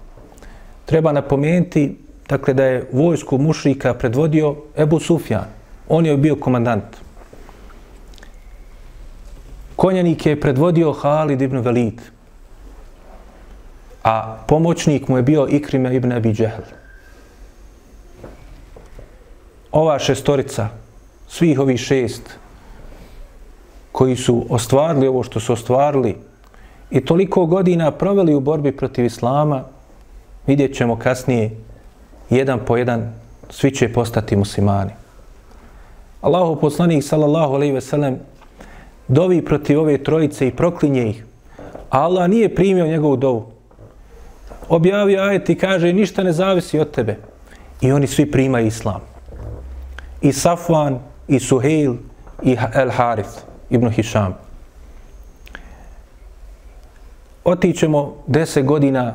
[0.86, 1.98] Treba napomenuti
[2.32, 5.44] dakle, da je vojsku mušrika predvodio Ebu Sufjan.
[5.88, 6.96] On je bio komandant.
[9.76, 12.00] Konjanik je predvodio Halid ibn Velid.
[14.04, 16.62] A pomoćnik mu je bio Ikrime ibn Abi Džehl.
[19.72, 20.68] Ova šestorica,
[21.28, 22.30] svih ovih šest,
[23.92, 26.16] koji su ostvarili ovo što su ostvarili
[26.90, 29.64] i toliko godina proveli u borbi protiv Islama,
[30.46, 31.50] vidjet ćemo kasnije,
[32.36, 33.12] jedan po jedan,
[33.50, 34.90] svi će postati muslimani.
[36.20, 38.18] Allahu poslanik, sallallahu alejhi ve sellem,
[39.08, 41.24] dovi protiv ove trojice i proklinje ih.
[41.90, 43.46] Allah nije primio njegovu dovu.
[44.68, 47.16] Objavio ajet i kaže ništa ne zavisi od tebe.
[47.80, 49.00] I oni svi primaju islam.
[50.20, 51.94] I Safvan, i Suheil,
[52.42, 53.30] i El Harith
[53.70, 54.34] ibn Hišam.
[57.44, 59.14] Otićemo deset godina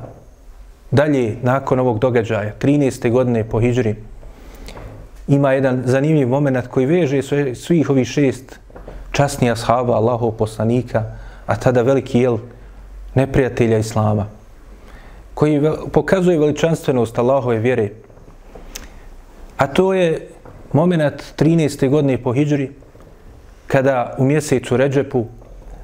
[0.91, 3.11] dalje nakon ovog događaja, 13.
[3.11, 3.95] godine po Hidžri.
[5.27, 7.21] Ima jedan zanimljiv moment koji veže
[7.55, 8.59] svih ovih šest
[9.11, 11.03] časnija shaba Allahov poslanika,
[11.45, 12.37] a tada veliki jel
[13.15, 14.27] neprijatelja Islama,
[15.33, 17.89] koji pokazuje veličanstvenost Allahove vjere.
[19.57, 20.27] A to je
[20.73, 21.89] moment 13.
[21.89, 22.71] godine po Hidžri,
[23.67, 25.25] kada u mjesecu Ređepu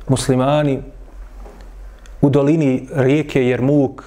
[0.07, 0.79] muslimani
[2.21, 4.03] u dolini rijeke Jermuk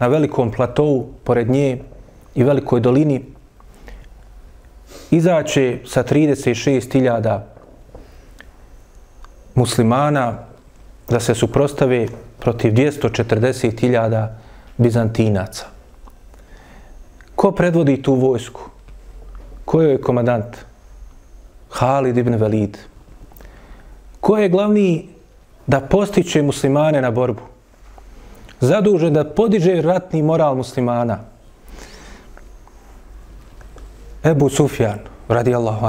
[0.00, 1.78] na velikom platovu pored nje
[2.34, 3.24] i velikoj dolini
[5.10, 7.40] izaće sa 36.000
[9.54, 10.38] muslimana
[11.08, 12.06] da se suprostave
[12.38, 14.28] protiv 240.000
[14.76, 15.66] bizantinaca.
[17.36, 18.60] Ko predvodi tu vojsku?
[19.64, 20.56] Ko je komadant?
[21.70, 22.78] Halid ibn Velid.
[24.20, 25.08] Ko je glavni
[25.66, 27.42] da postiče muslimane na borbu?
[28.60, 31.18] Zadužen da podiže ratni moral muslimana.
[34.24, 34.98] Ebu Sufjan,
[35.28, 35.86] radi Allahu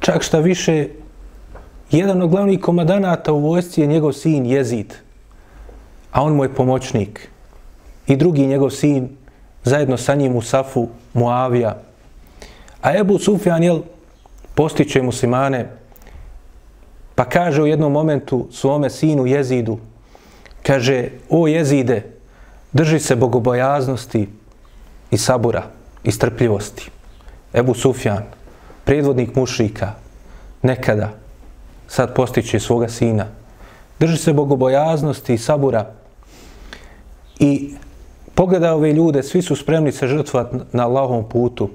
[0.00, 0.88] Čak šta više,
[1.90, 4.94] jedan od glavnih komadanata u vojsci je njegov sin Jezid,
[6.12, 7.28] a on mu je pomoćnik.
[8.06, 9.08] I drugi njegov sin,
[9.64, 11.76] zajedno sa njim u Safu, Muavija.
[12.82, 13.80] A Ebu Sufjan, jel,
[14.54, 15.68] postiče muslimane
[17.16, 19.78] Pa kaže u jednom momentu svome sinu Jezidu,
[20.66, 22.02] kaže, o Jezide,
[22.72, 24.28] drži se bogobojaznosti
[25.10, 25.62] i sabura
[26.04, 26.90] i strpljivosti.
[27.54, 28.24] Ebu Sufjan,
[28.84, 29.92] predvodnik mušrika,
[30.62, 31.12] nekada,
[31.88, 33.26] sad postiće svoga sina.
[34.00, 35.86] Drži se bogobojaznosti i sabura
[37.38, 37.74] i
[38.34, 41.70] pogleda ove ljude, svi su spremni se žrtvati na Allahovom putu.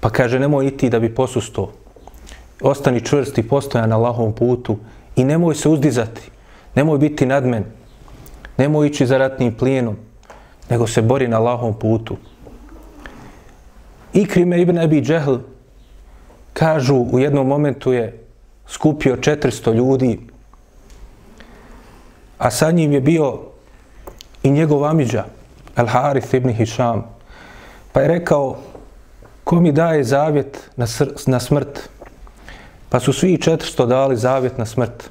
[0.00, 1.70] Pa kaže, nemoj iti da bi posustao,
[2.62, 4.76] Ostani čvrst i postojan na Allahovom putu
[5.16, 6.30] i nemoj se uzdizati.
[6.74, 7.81] Nemoj biti nadmen.
[8.62, 9.96] Nemoj ići za ratnim plijenom,
[10.70, 12.16] nego se bori na Allahom putu.
[14.12, 15.36] Ikrime ibn Abi Džehl
[16.52, 18.24] kažu u jednom momentu je
[18.66, 20.20] skupio 400 ljudi,
[22.38, 23.40] a sa njim je bio
[24.42, 25.24] i njegov amiđa,
[25.74, 27.02] Al Harith ibn Hisham,
[27.92, 28.58] pa je rekao,
[29.44, 30.86] ko mi daje zavjet na,
[31.26, 31.88] na smrt?
[32.88, 35.10] Pa su svi 400 dali zavjet na smrt.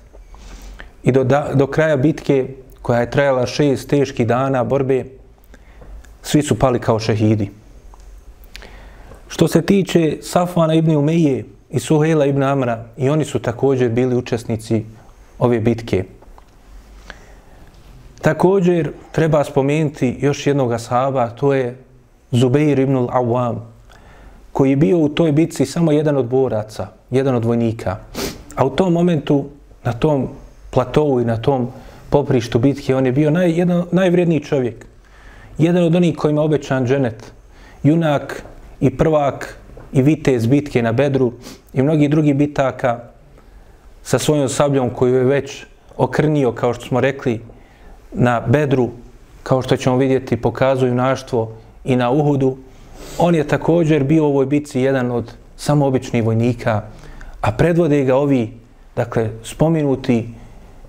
[1.04, 2.48] I do, da, do kraja bitke,
[2.82, 5.06] koja je trajala šest teških dana borbe,
[6.22, 7.50] svi su pali kao šehidi.
[9.28, 14.16] Što se tiče Safvana ibn Umeje i Suhela ibn Amra, i oni su također bili
[14.16, 14.86] učesnici
[15.40, 16.04] ove bitke.
[18.22, 21.78] Također treba spomenuti još jednog ashaba, to je
[22.32, 23.56] Zubeir ibn al-Awam,
[24.52, 27.98] koji je bio u toj bitci samo jedan od boraca, jedan od vojnika.
[28.56, 29.46] A u tom momentu,
[29.84, 30.28] na tom
[30.70, 31.68] platovu i na tom
[32.12, 34.86] poprištu bitke, on je bio naj, jedan, najvrijedniji čovjek.
[35.58, 37.32] Jedan od onih kojima obećan dženet.
[37.84, 38.44] Junak
[38.80, 39.58] i prvak
[39.94, 41.32] i vitez bitke na Bedru
[41.74, 43.00] i mnogi drugi bitaka
[44.04, 45.66] sa svojom sabljom koju je već
[45.98, 47.42] okrnio, kao što smo rekli,
[48.12, 48.90] na Bedru,
[49.44, 51.52] kao što ćemo vidjeti, pokazuju naštvo
[51.84, 52.58] i na Uhudu.
[53.18, 56.82] On je također bio u ovoj bitci jedan od samoobičnih vojnika,
[57.42, 58.54] a predvode ga ovi,
[58.96, 60.41] dakle, spominuti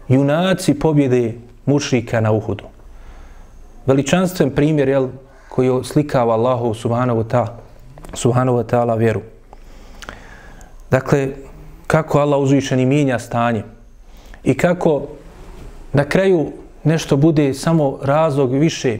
[0.09, 1.35] junaci pobjede
[1.67, 2.65] mušrika na Uhudu.
[3.87, 5.09] Veličanstven primjer, jel,
[5.49, 7.63] koji oslikava Allahu subhanahu wa ta'ala
[8.15, 9.21] subhanahu wa ta'ala vjeru.
[10.91, 11.29] Dakle,
[11.87, 13.63] kako Allah uzvišeni mijenja stanje
[14.45, 15.03] i kako
[15.93, 16.53] na kraju
[16.85, 18.99] nešto bude samo razlog više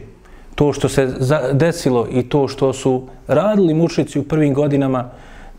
[0.55, 1.13] to što se
[1.53, 5.09] desilo i to što su radili mušici u prvim godinama,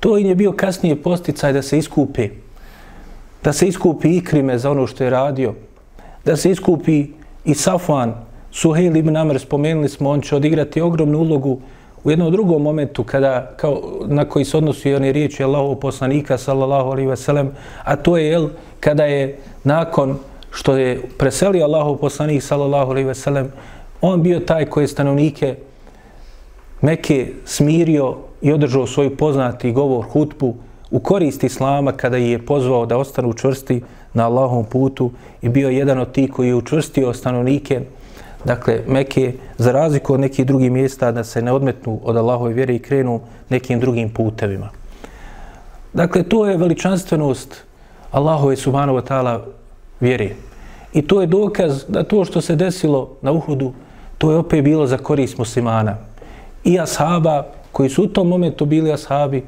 [0.00, 2.28] to im je bio kasnije posticaj da se iskupe.
[3.44, 5.54] Da se iskupi ikrime za ono što je radio.
[6.24, 7.06] Da se iskupi
[7.44, 8.14] i Safan,
[8.50, 11.58] Suhejl ibn Amr, spomenuli smo, on će odigrati ogromnu ulogu
[12.04, 16.90] u jednom drugom momentu kada, kao, na koji se odnosi one riječi Allahov poslanika sallallahu
[16.90, 17.50] alaihi ve sellem,
[17.84, 18.48] a to je jel,
[18.80, 20.18] kada je nakon
[20.50, 23.52] što je preselio Allahov poslanik sallallahu alaihi ve sellem,
[24.00, 25.56] on bio taj koji je stanovnike
[26.80, 30.54] Mekke smirio i održao svoj poznati govor hutbu
[30.94, 33.82] u korist Islama kada je pozvao da ostanu čvrsti
[34.12, 35.10] na Allahovom putu
[35.42, 37.80] i bio jedan od tih koji je učvrstio stanovnike
[38.44, 42.74] dakle, Mekke, za razliku od nekih drugih mjesta, da se ne odmetnu od Allahove vjere
[42.74, 44.68] i krenu nekim drugim putevima.
[45.92, 47.64] Dakle, to je veličanstvenost
[48.10, 49.40] Allahove subhanahu wa ta'ala
[50.00, 50.30] vjere.
[50.92, 53.72] I to je dokaz da to što se desilo na Uhudu,
[54.18, 55.96] to je opet bilo za korist muslimana.
[56.64, 59.42] I ashaba, koji su u tom momentu bili ashabi,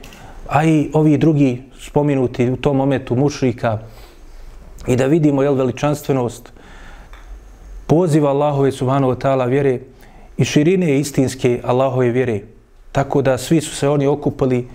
[0.49, 3.79] a i ovi drugi spominuti u tom momentu mušrika,
[4.87, 6.53] i da vidimo jel, veličanstvenost
[7.87, 9.81] poziva Allahove subhanahu wa ta'ala vjere
[10.37, 12.41] i širine istinske Allahove vjere.
[12.93, 14.69] Tako da svi su se oni okupili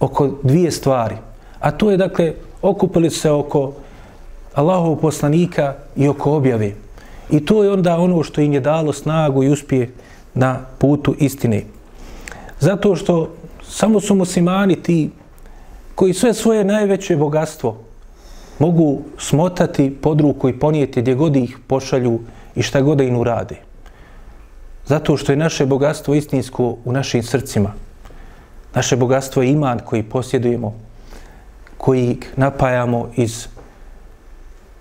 [0.00, 1.16] oko dvije stvari.
[1.60, 3.72] A to je dakle, okupili se oko
[4.54, 6.72] Allahovog poslanika i oko objave.
[7.30, 9.90] I to je onda ono što im je dalo snagu i uspije
[10.34, 11.62] na putu istine.
[12.60, 13.35] Zato što
[13.76, 15.10] samo su muslimani ti
[15.94, 17.76] koji sve svoje najveće bogatstvo
[18.58, 22.20] mogu smotati pod ruku i ponijeti gdje god ih pošalju
[22.54, 23.56] i šta god im urade.
[24.86, 27.72] Zato što je naše bogatstvo istinsko u našim srcima.
[28.74, 30.74] Naše bogatstvo je iman koji posjedujemo,
[31.76, 33.46] koji napajamo iz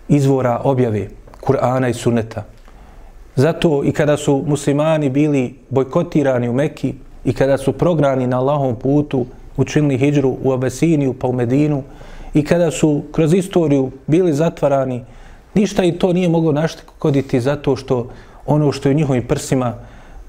[0.08, 1.10] izvora objave
[1.42, 2.46] Kur'ana i Sunneta.
[3.36, 6.94] Zato i kada su muslimani bili bojkotirani u Mekki
[7.26, 9.26] i kada su prognani na Allahom putu,
[9.58, 11.84] učinili hijđru u Abesiniju pa u Medinu
[12.34, 15.04] i kada su kroz istoriju bili zatvarani
[15.56, 18.08] Ništa i to nije moglo naškoditi zato što
[18.46, 19.74] ono što je u njihovim prsima,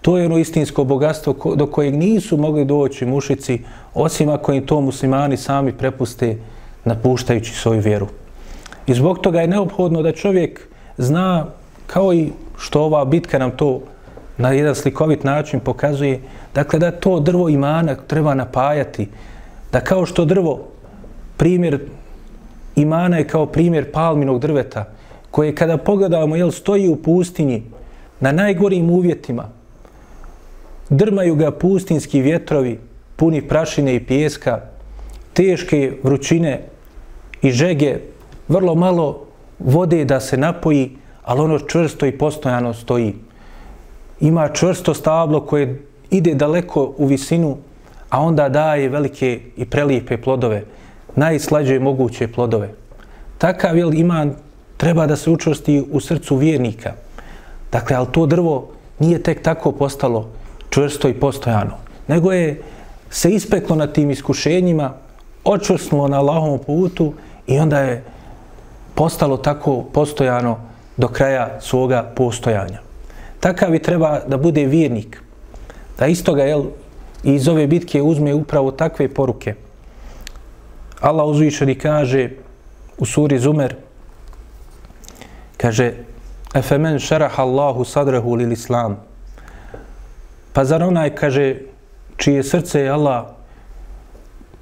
[0.02, 3.60] to je ono istinsko bogatstvo do kojeg nisu mogli doći mušici,
[3.94, 6.36] osim ako im to muslimani sami prepuste
[6.84, 8.06] napuštajući svoju vjeru.
[8.86, 10.68] I zbog toga je neophodno da čovjek
[10.98, 11.46] zna,
[11.86, 13.80] kao i što ova bitka nam to
[14.38, 16.20] na jedan slikovit način pokazuje,
[16.54, 19.08] dakle da to drvo imana treba napajati,
[19.72, 20.60] da kao što drvo,
[21.36, 21.80] primjer
[22.76, 24.84] imana je kao primjer palminog drveta,
[25.30, 27.62] koje kada pogledamo, jel, stoji u pustinji,
[28.20, 29.48] na najgorim uvjetima,
[30.88, 32.78] drmaju ga pustinski vjetrovi,
[33.16, 34.60] puni prašine i pijeska,
[35.32, 36.62] teške vrućine
[37.42, 37.98] i žege,
[38.48, 39.26] vrlo malo
[39.58, 43.14] vode da se napoji, ali ono čvrsto i postojano stoji.
[44.20, 47.56] Ima čvrsto stablo koje ide daleko u visinu,
[48.10, 50.64] a onda daje velike i prelijepe plodove,
[51.16, 52.68] najslađe moguće plodove.
[53.38, 54.34] Takav jel, iman
[54.76, 56.92] treba da se učvrsti u srcu vjernika.
[57.72, 60.28] Dakle, ali to drvo nije tek tako postalo
[60.70, 61.76] čvrsto i postojano,
[62.08, 62.62] nego je
[63.10, 64.92] se ispeklo na tim iskušenjima,
[65.44, 67.12] očvrsnulo na Allahovom putu
[67.46, 68.04] i onda je
[68.94, 70.58] postalo tako postojano
[70.96, 72.85] do kraja svoga postojanja.
[73.40, 75.22] Takav i treba da bude vjernik,
[75.98, 76.64] da istoga jel,
[77.22, 79.54] iz ove bitke uzme upravo takve poruke.
[81.00, 82.30] Allah uzvišeni kaže
[82.98, 83.76] u suri Zumer,
[85.56, 85.92] kaže
[86.54, 88.96] Efemen šaraha Allahu sadrahu lil islam.
[90.52, 91.56] Pa zar onaj, kaže,
[92.16, 93.26] čije srce je Allah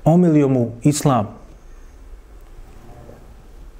[0.04, 1.28] omilio mu islam.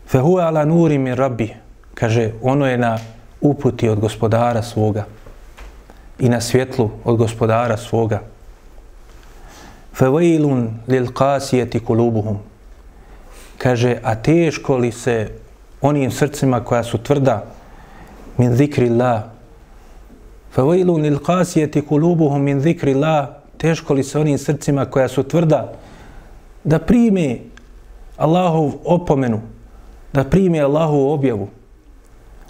[0.06, 1.48] Fe huve ala nuri min rabbi.
[1.94, 2.98] Kaže, ono je na
[3.44, 5.04] uputi od gospodara svoga
[6.18, 8.20] i na svjetlu od gospodara svoga.
[9.92, 10.08] Fe
[10.88, 12.38] lil qasiyati kulubuhum.
[13.58, 15.30] Kaže, a teško li se
[15.80, 17.44] onim srcima koja su tvrda
[18.38, 19.22] min zikrillah.
[20.56, 20.78] Allah.
[21.02, 23.28] Lil qasiyati kulubuhum min zikrillah.
[23.58, 25.72] Teško li se onim srcima koja su tvrda
[26.64, 27.38] da prime
[28.16, 29.40] Allahov opomenu,
[30.12, 31.48] da prime Allahov objavu.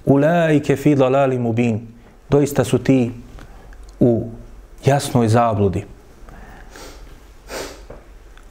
[0.07, 1.89] Ulaike fi dalali mubin.
[2.31, 3.13] Doista su ti
[4.01, 4.29] u
[4.85, 5.85] jasnoj zabludi.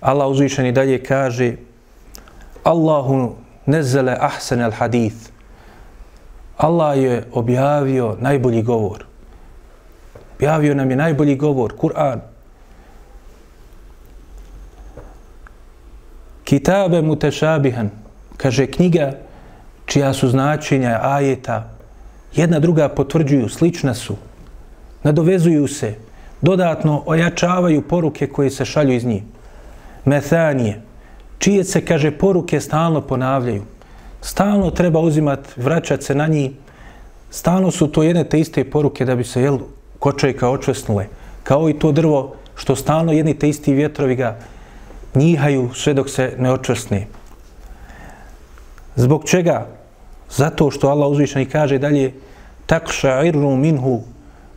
[0.01, 1.55] Allah uzvišeni dalje kaže
[2.63, 3.35] Allahu
[3.65, 5.31] nezele ahsen al hadith.
[6.57, 9.05] Allah je objavio najbolji govor.
[10.35, 12.21] Objavio nam je najbolji govor, Kur'an.
[16.43, 17.89] Kitabe mutešabihan,
[18.37, 19.13] kaže knjiga
[19.85, 21.69] čija su značenja ajeta,
[22.35, 24.15] jedna druga potvrđuju, slična su,
[25.03, 25.95] nadovezuju se,
[26.41, 29.23] dodatno ojačavaju poruke koje se šalju iz njih.
[30.05, 30.81] Methanije,
[31.39, 33.63] čije se, kaže, poruke stalno ponavljaju.
[34.21, 36.51] Stalno treba uzimati, vraćati se na njih.
[37.31, 39.59] Stalno su to jedne te iste poruke da bi se, jel,
[39.99, 41.07] kočajka očvesnule.
[41.43, 44.37] Kao i to drvo što stalno jedni te isti vjetrovi ga
[45.15, 47.07] njihaju sve dok se ne očvrsne.
[48.95, 49.67] Zbog čega?
[50.29, 52.13] Zato što Allah uzvišeni kaže dalje
[52.67, 54.01] takša'irru minhu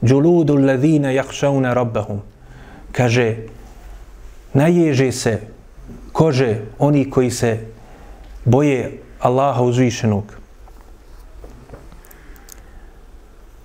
[0.05, 2.21] džuludu ladhina jakšauna rabbahum.
[2.93, 3.37] Kaže,
[4.55, 5.41] naježe se
[6.13, 7.59] kože oni koji se
[8.45, 10.25] boje Allaha uzvišenog.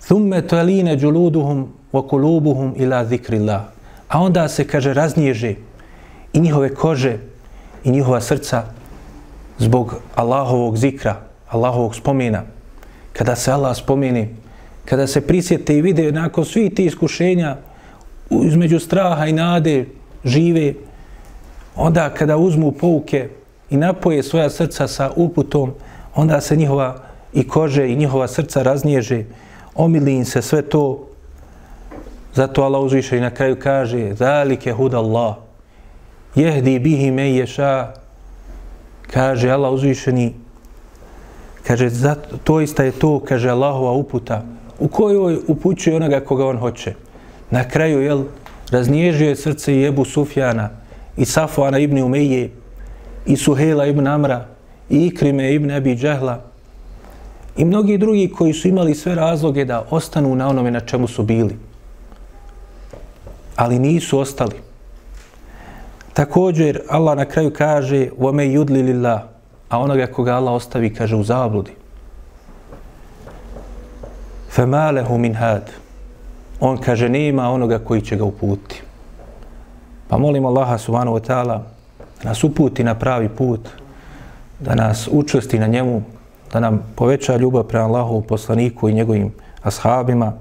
[0.07, 3.61] Thumme tualine džuluduhum wa kulubuhum ila zikrillah.
[4.07, 5.55] A onda se, kaže, raznježe
[6.33, 7.17] i njihove kože
[7.83, 8.63] i njihova srca
[9.61, 11.15] zbog Allahovog zikra,
[11.49, 12.43] Allahovog spomena.
[13.13, 14.29] Kada se Allah spomeni,
[14.85, 17.57] kada se prisjete i vide nakon svih ti iskušenja
[18.29, 19.85] između straha i nade
[20.25, 20.73] žive,
[21.75, 23.29] onda kada uzmu pouke
[23.69, 25.73] i napoje svoja srca sa uputom,
[26.15, 26.97] onda se njihova
[27.33, 29.23] i kože i njihova srca raznježe,
[29.75, 31.07] omili im se sve to.
[32.33, 35.35] Zato Allah uzviše i na kraju kaže Zalike hud Allah
[36.35, 37.93] jehdi bihi me ješa
[39.13, 40.33] kaže Allah uzvišeni
[41.67, 44.43] kaže zato, to ista je to kaže Allahova uputa
[44.79, 46.93] u kojoj upućuje onoga koga on hoće.
[47.51, 48.23] Na kraju jel
[48.71, 50.69] raznježio je srce i Ebu Sufjana
[51.17, 52.51] i Safuana ibn Umeje
[53.25, 54.45] i Suhela ibn Amra
[54.89, 56.41] i Ikrime ibn Abi Džahla,
[57.57, 61.23] i mnogi drugi koji su imali sve razloge da ostanu na onome na čemu su
[61.23, 61.55] bili
[63.55, 64.70] ali nisu ostali.
[66.12, 69.20] Također, Allah na kraju kaže وَمَي يُدْلِ لِلَّهِ
[69.68, 71.70] A onoga koga Allah ostavi, kaže u zabludi.
[74.56, 75.62] فَمَا لَهُ مِنْ هَادِ
[76.60, 78.82] On kaže, nema onoga koji će ga uputi.
[80.08, 81.62] Pa molim Allaha subhanahu wa ta'ala
[82.22, 83.68] da nas uputi na pravi put,
[84.60, 86.02] da nas učesti na njemu,
[86.52, 90.32] da nam poveća ljubav prema Allahu poslaniku i njegovim ashabima,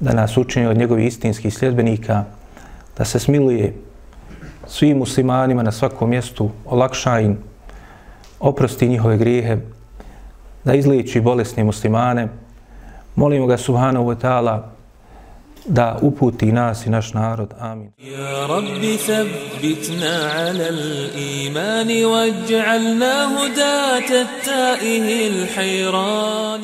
[0.00, 2.24] da nas učini od njegovih istinskih sljedbenika,
[2.98, 3.74] da se smiluje
[4.67, 7.37] svim muslimanima na svakom mjestu olakša im,
[8.39, 9.57] oprosti njihove grijehe,
[10.63, 12.27] da izliči bolesne muslimane.
[13.15, 14.77] Molimo ga Subhanahu wa ta'ala
[15.67, 17.53] da uputi nas i naš narod.
[17.59, 17.91] Amin.
[17.97, 26.57] Ja Rabbi, thabbitna ala al-iman waj'alna hudata ta'ihi l'hajrani.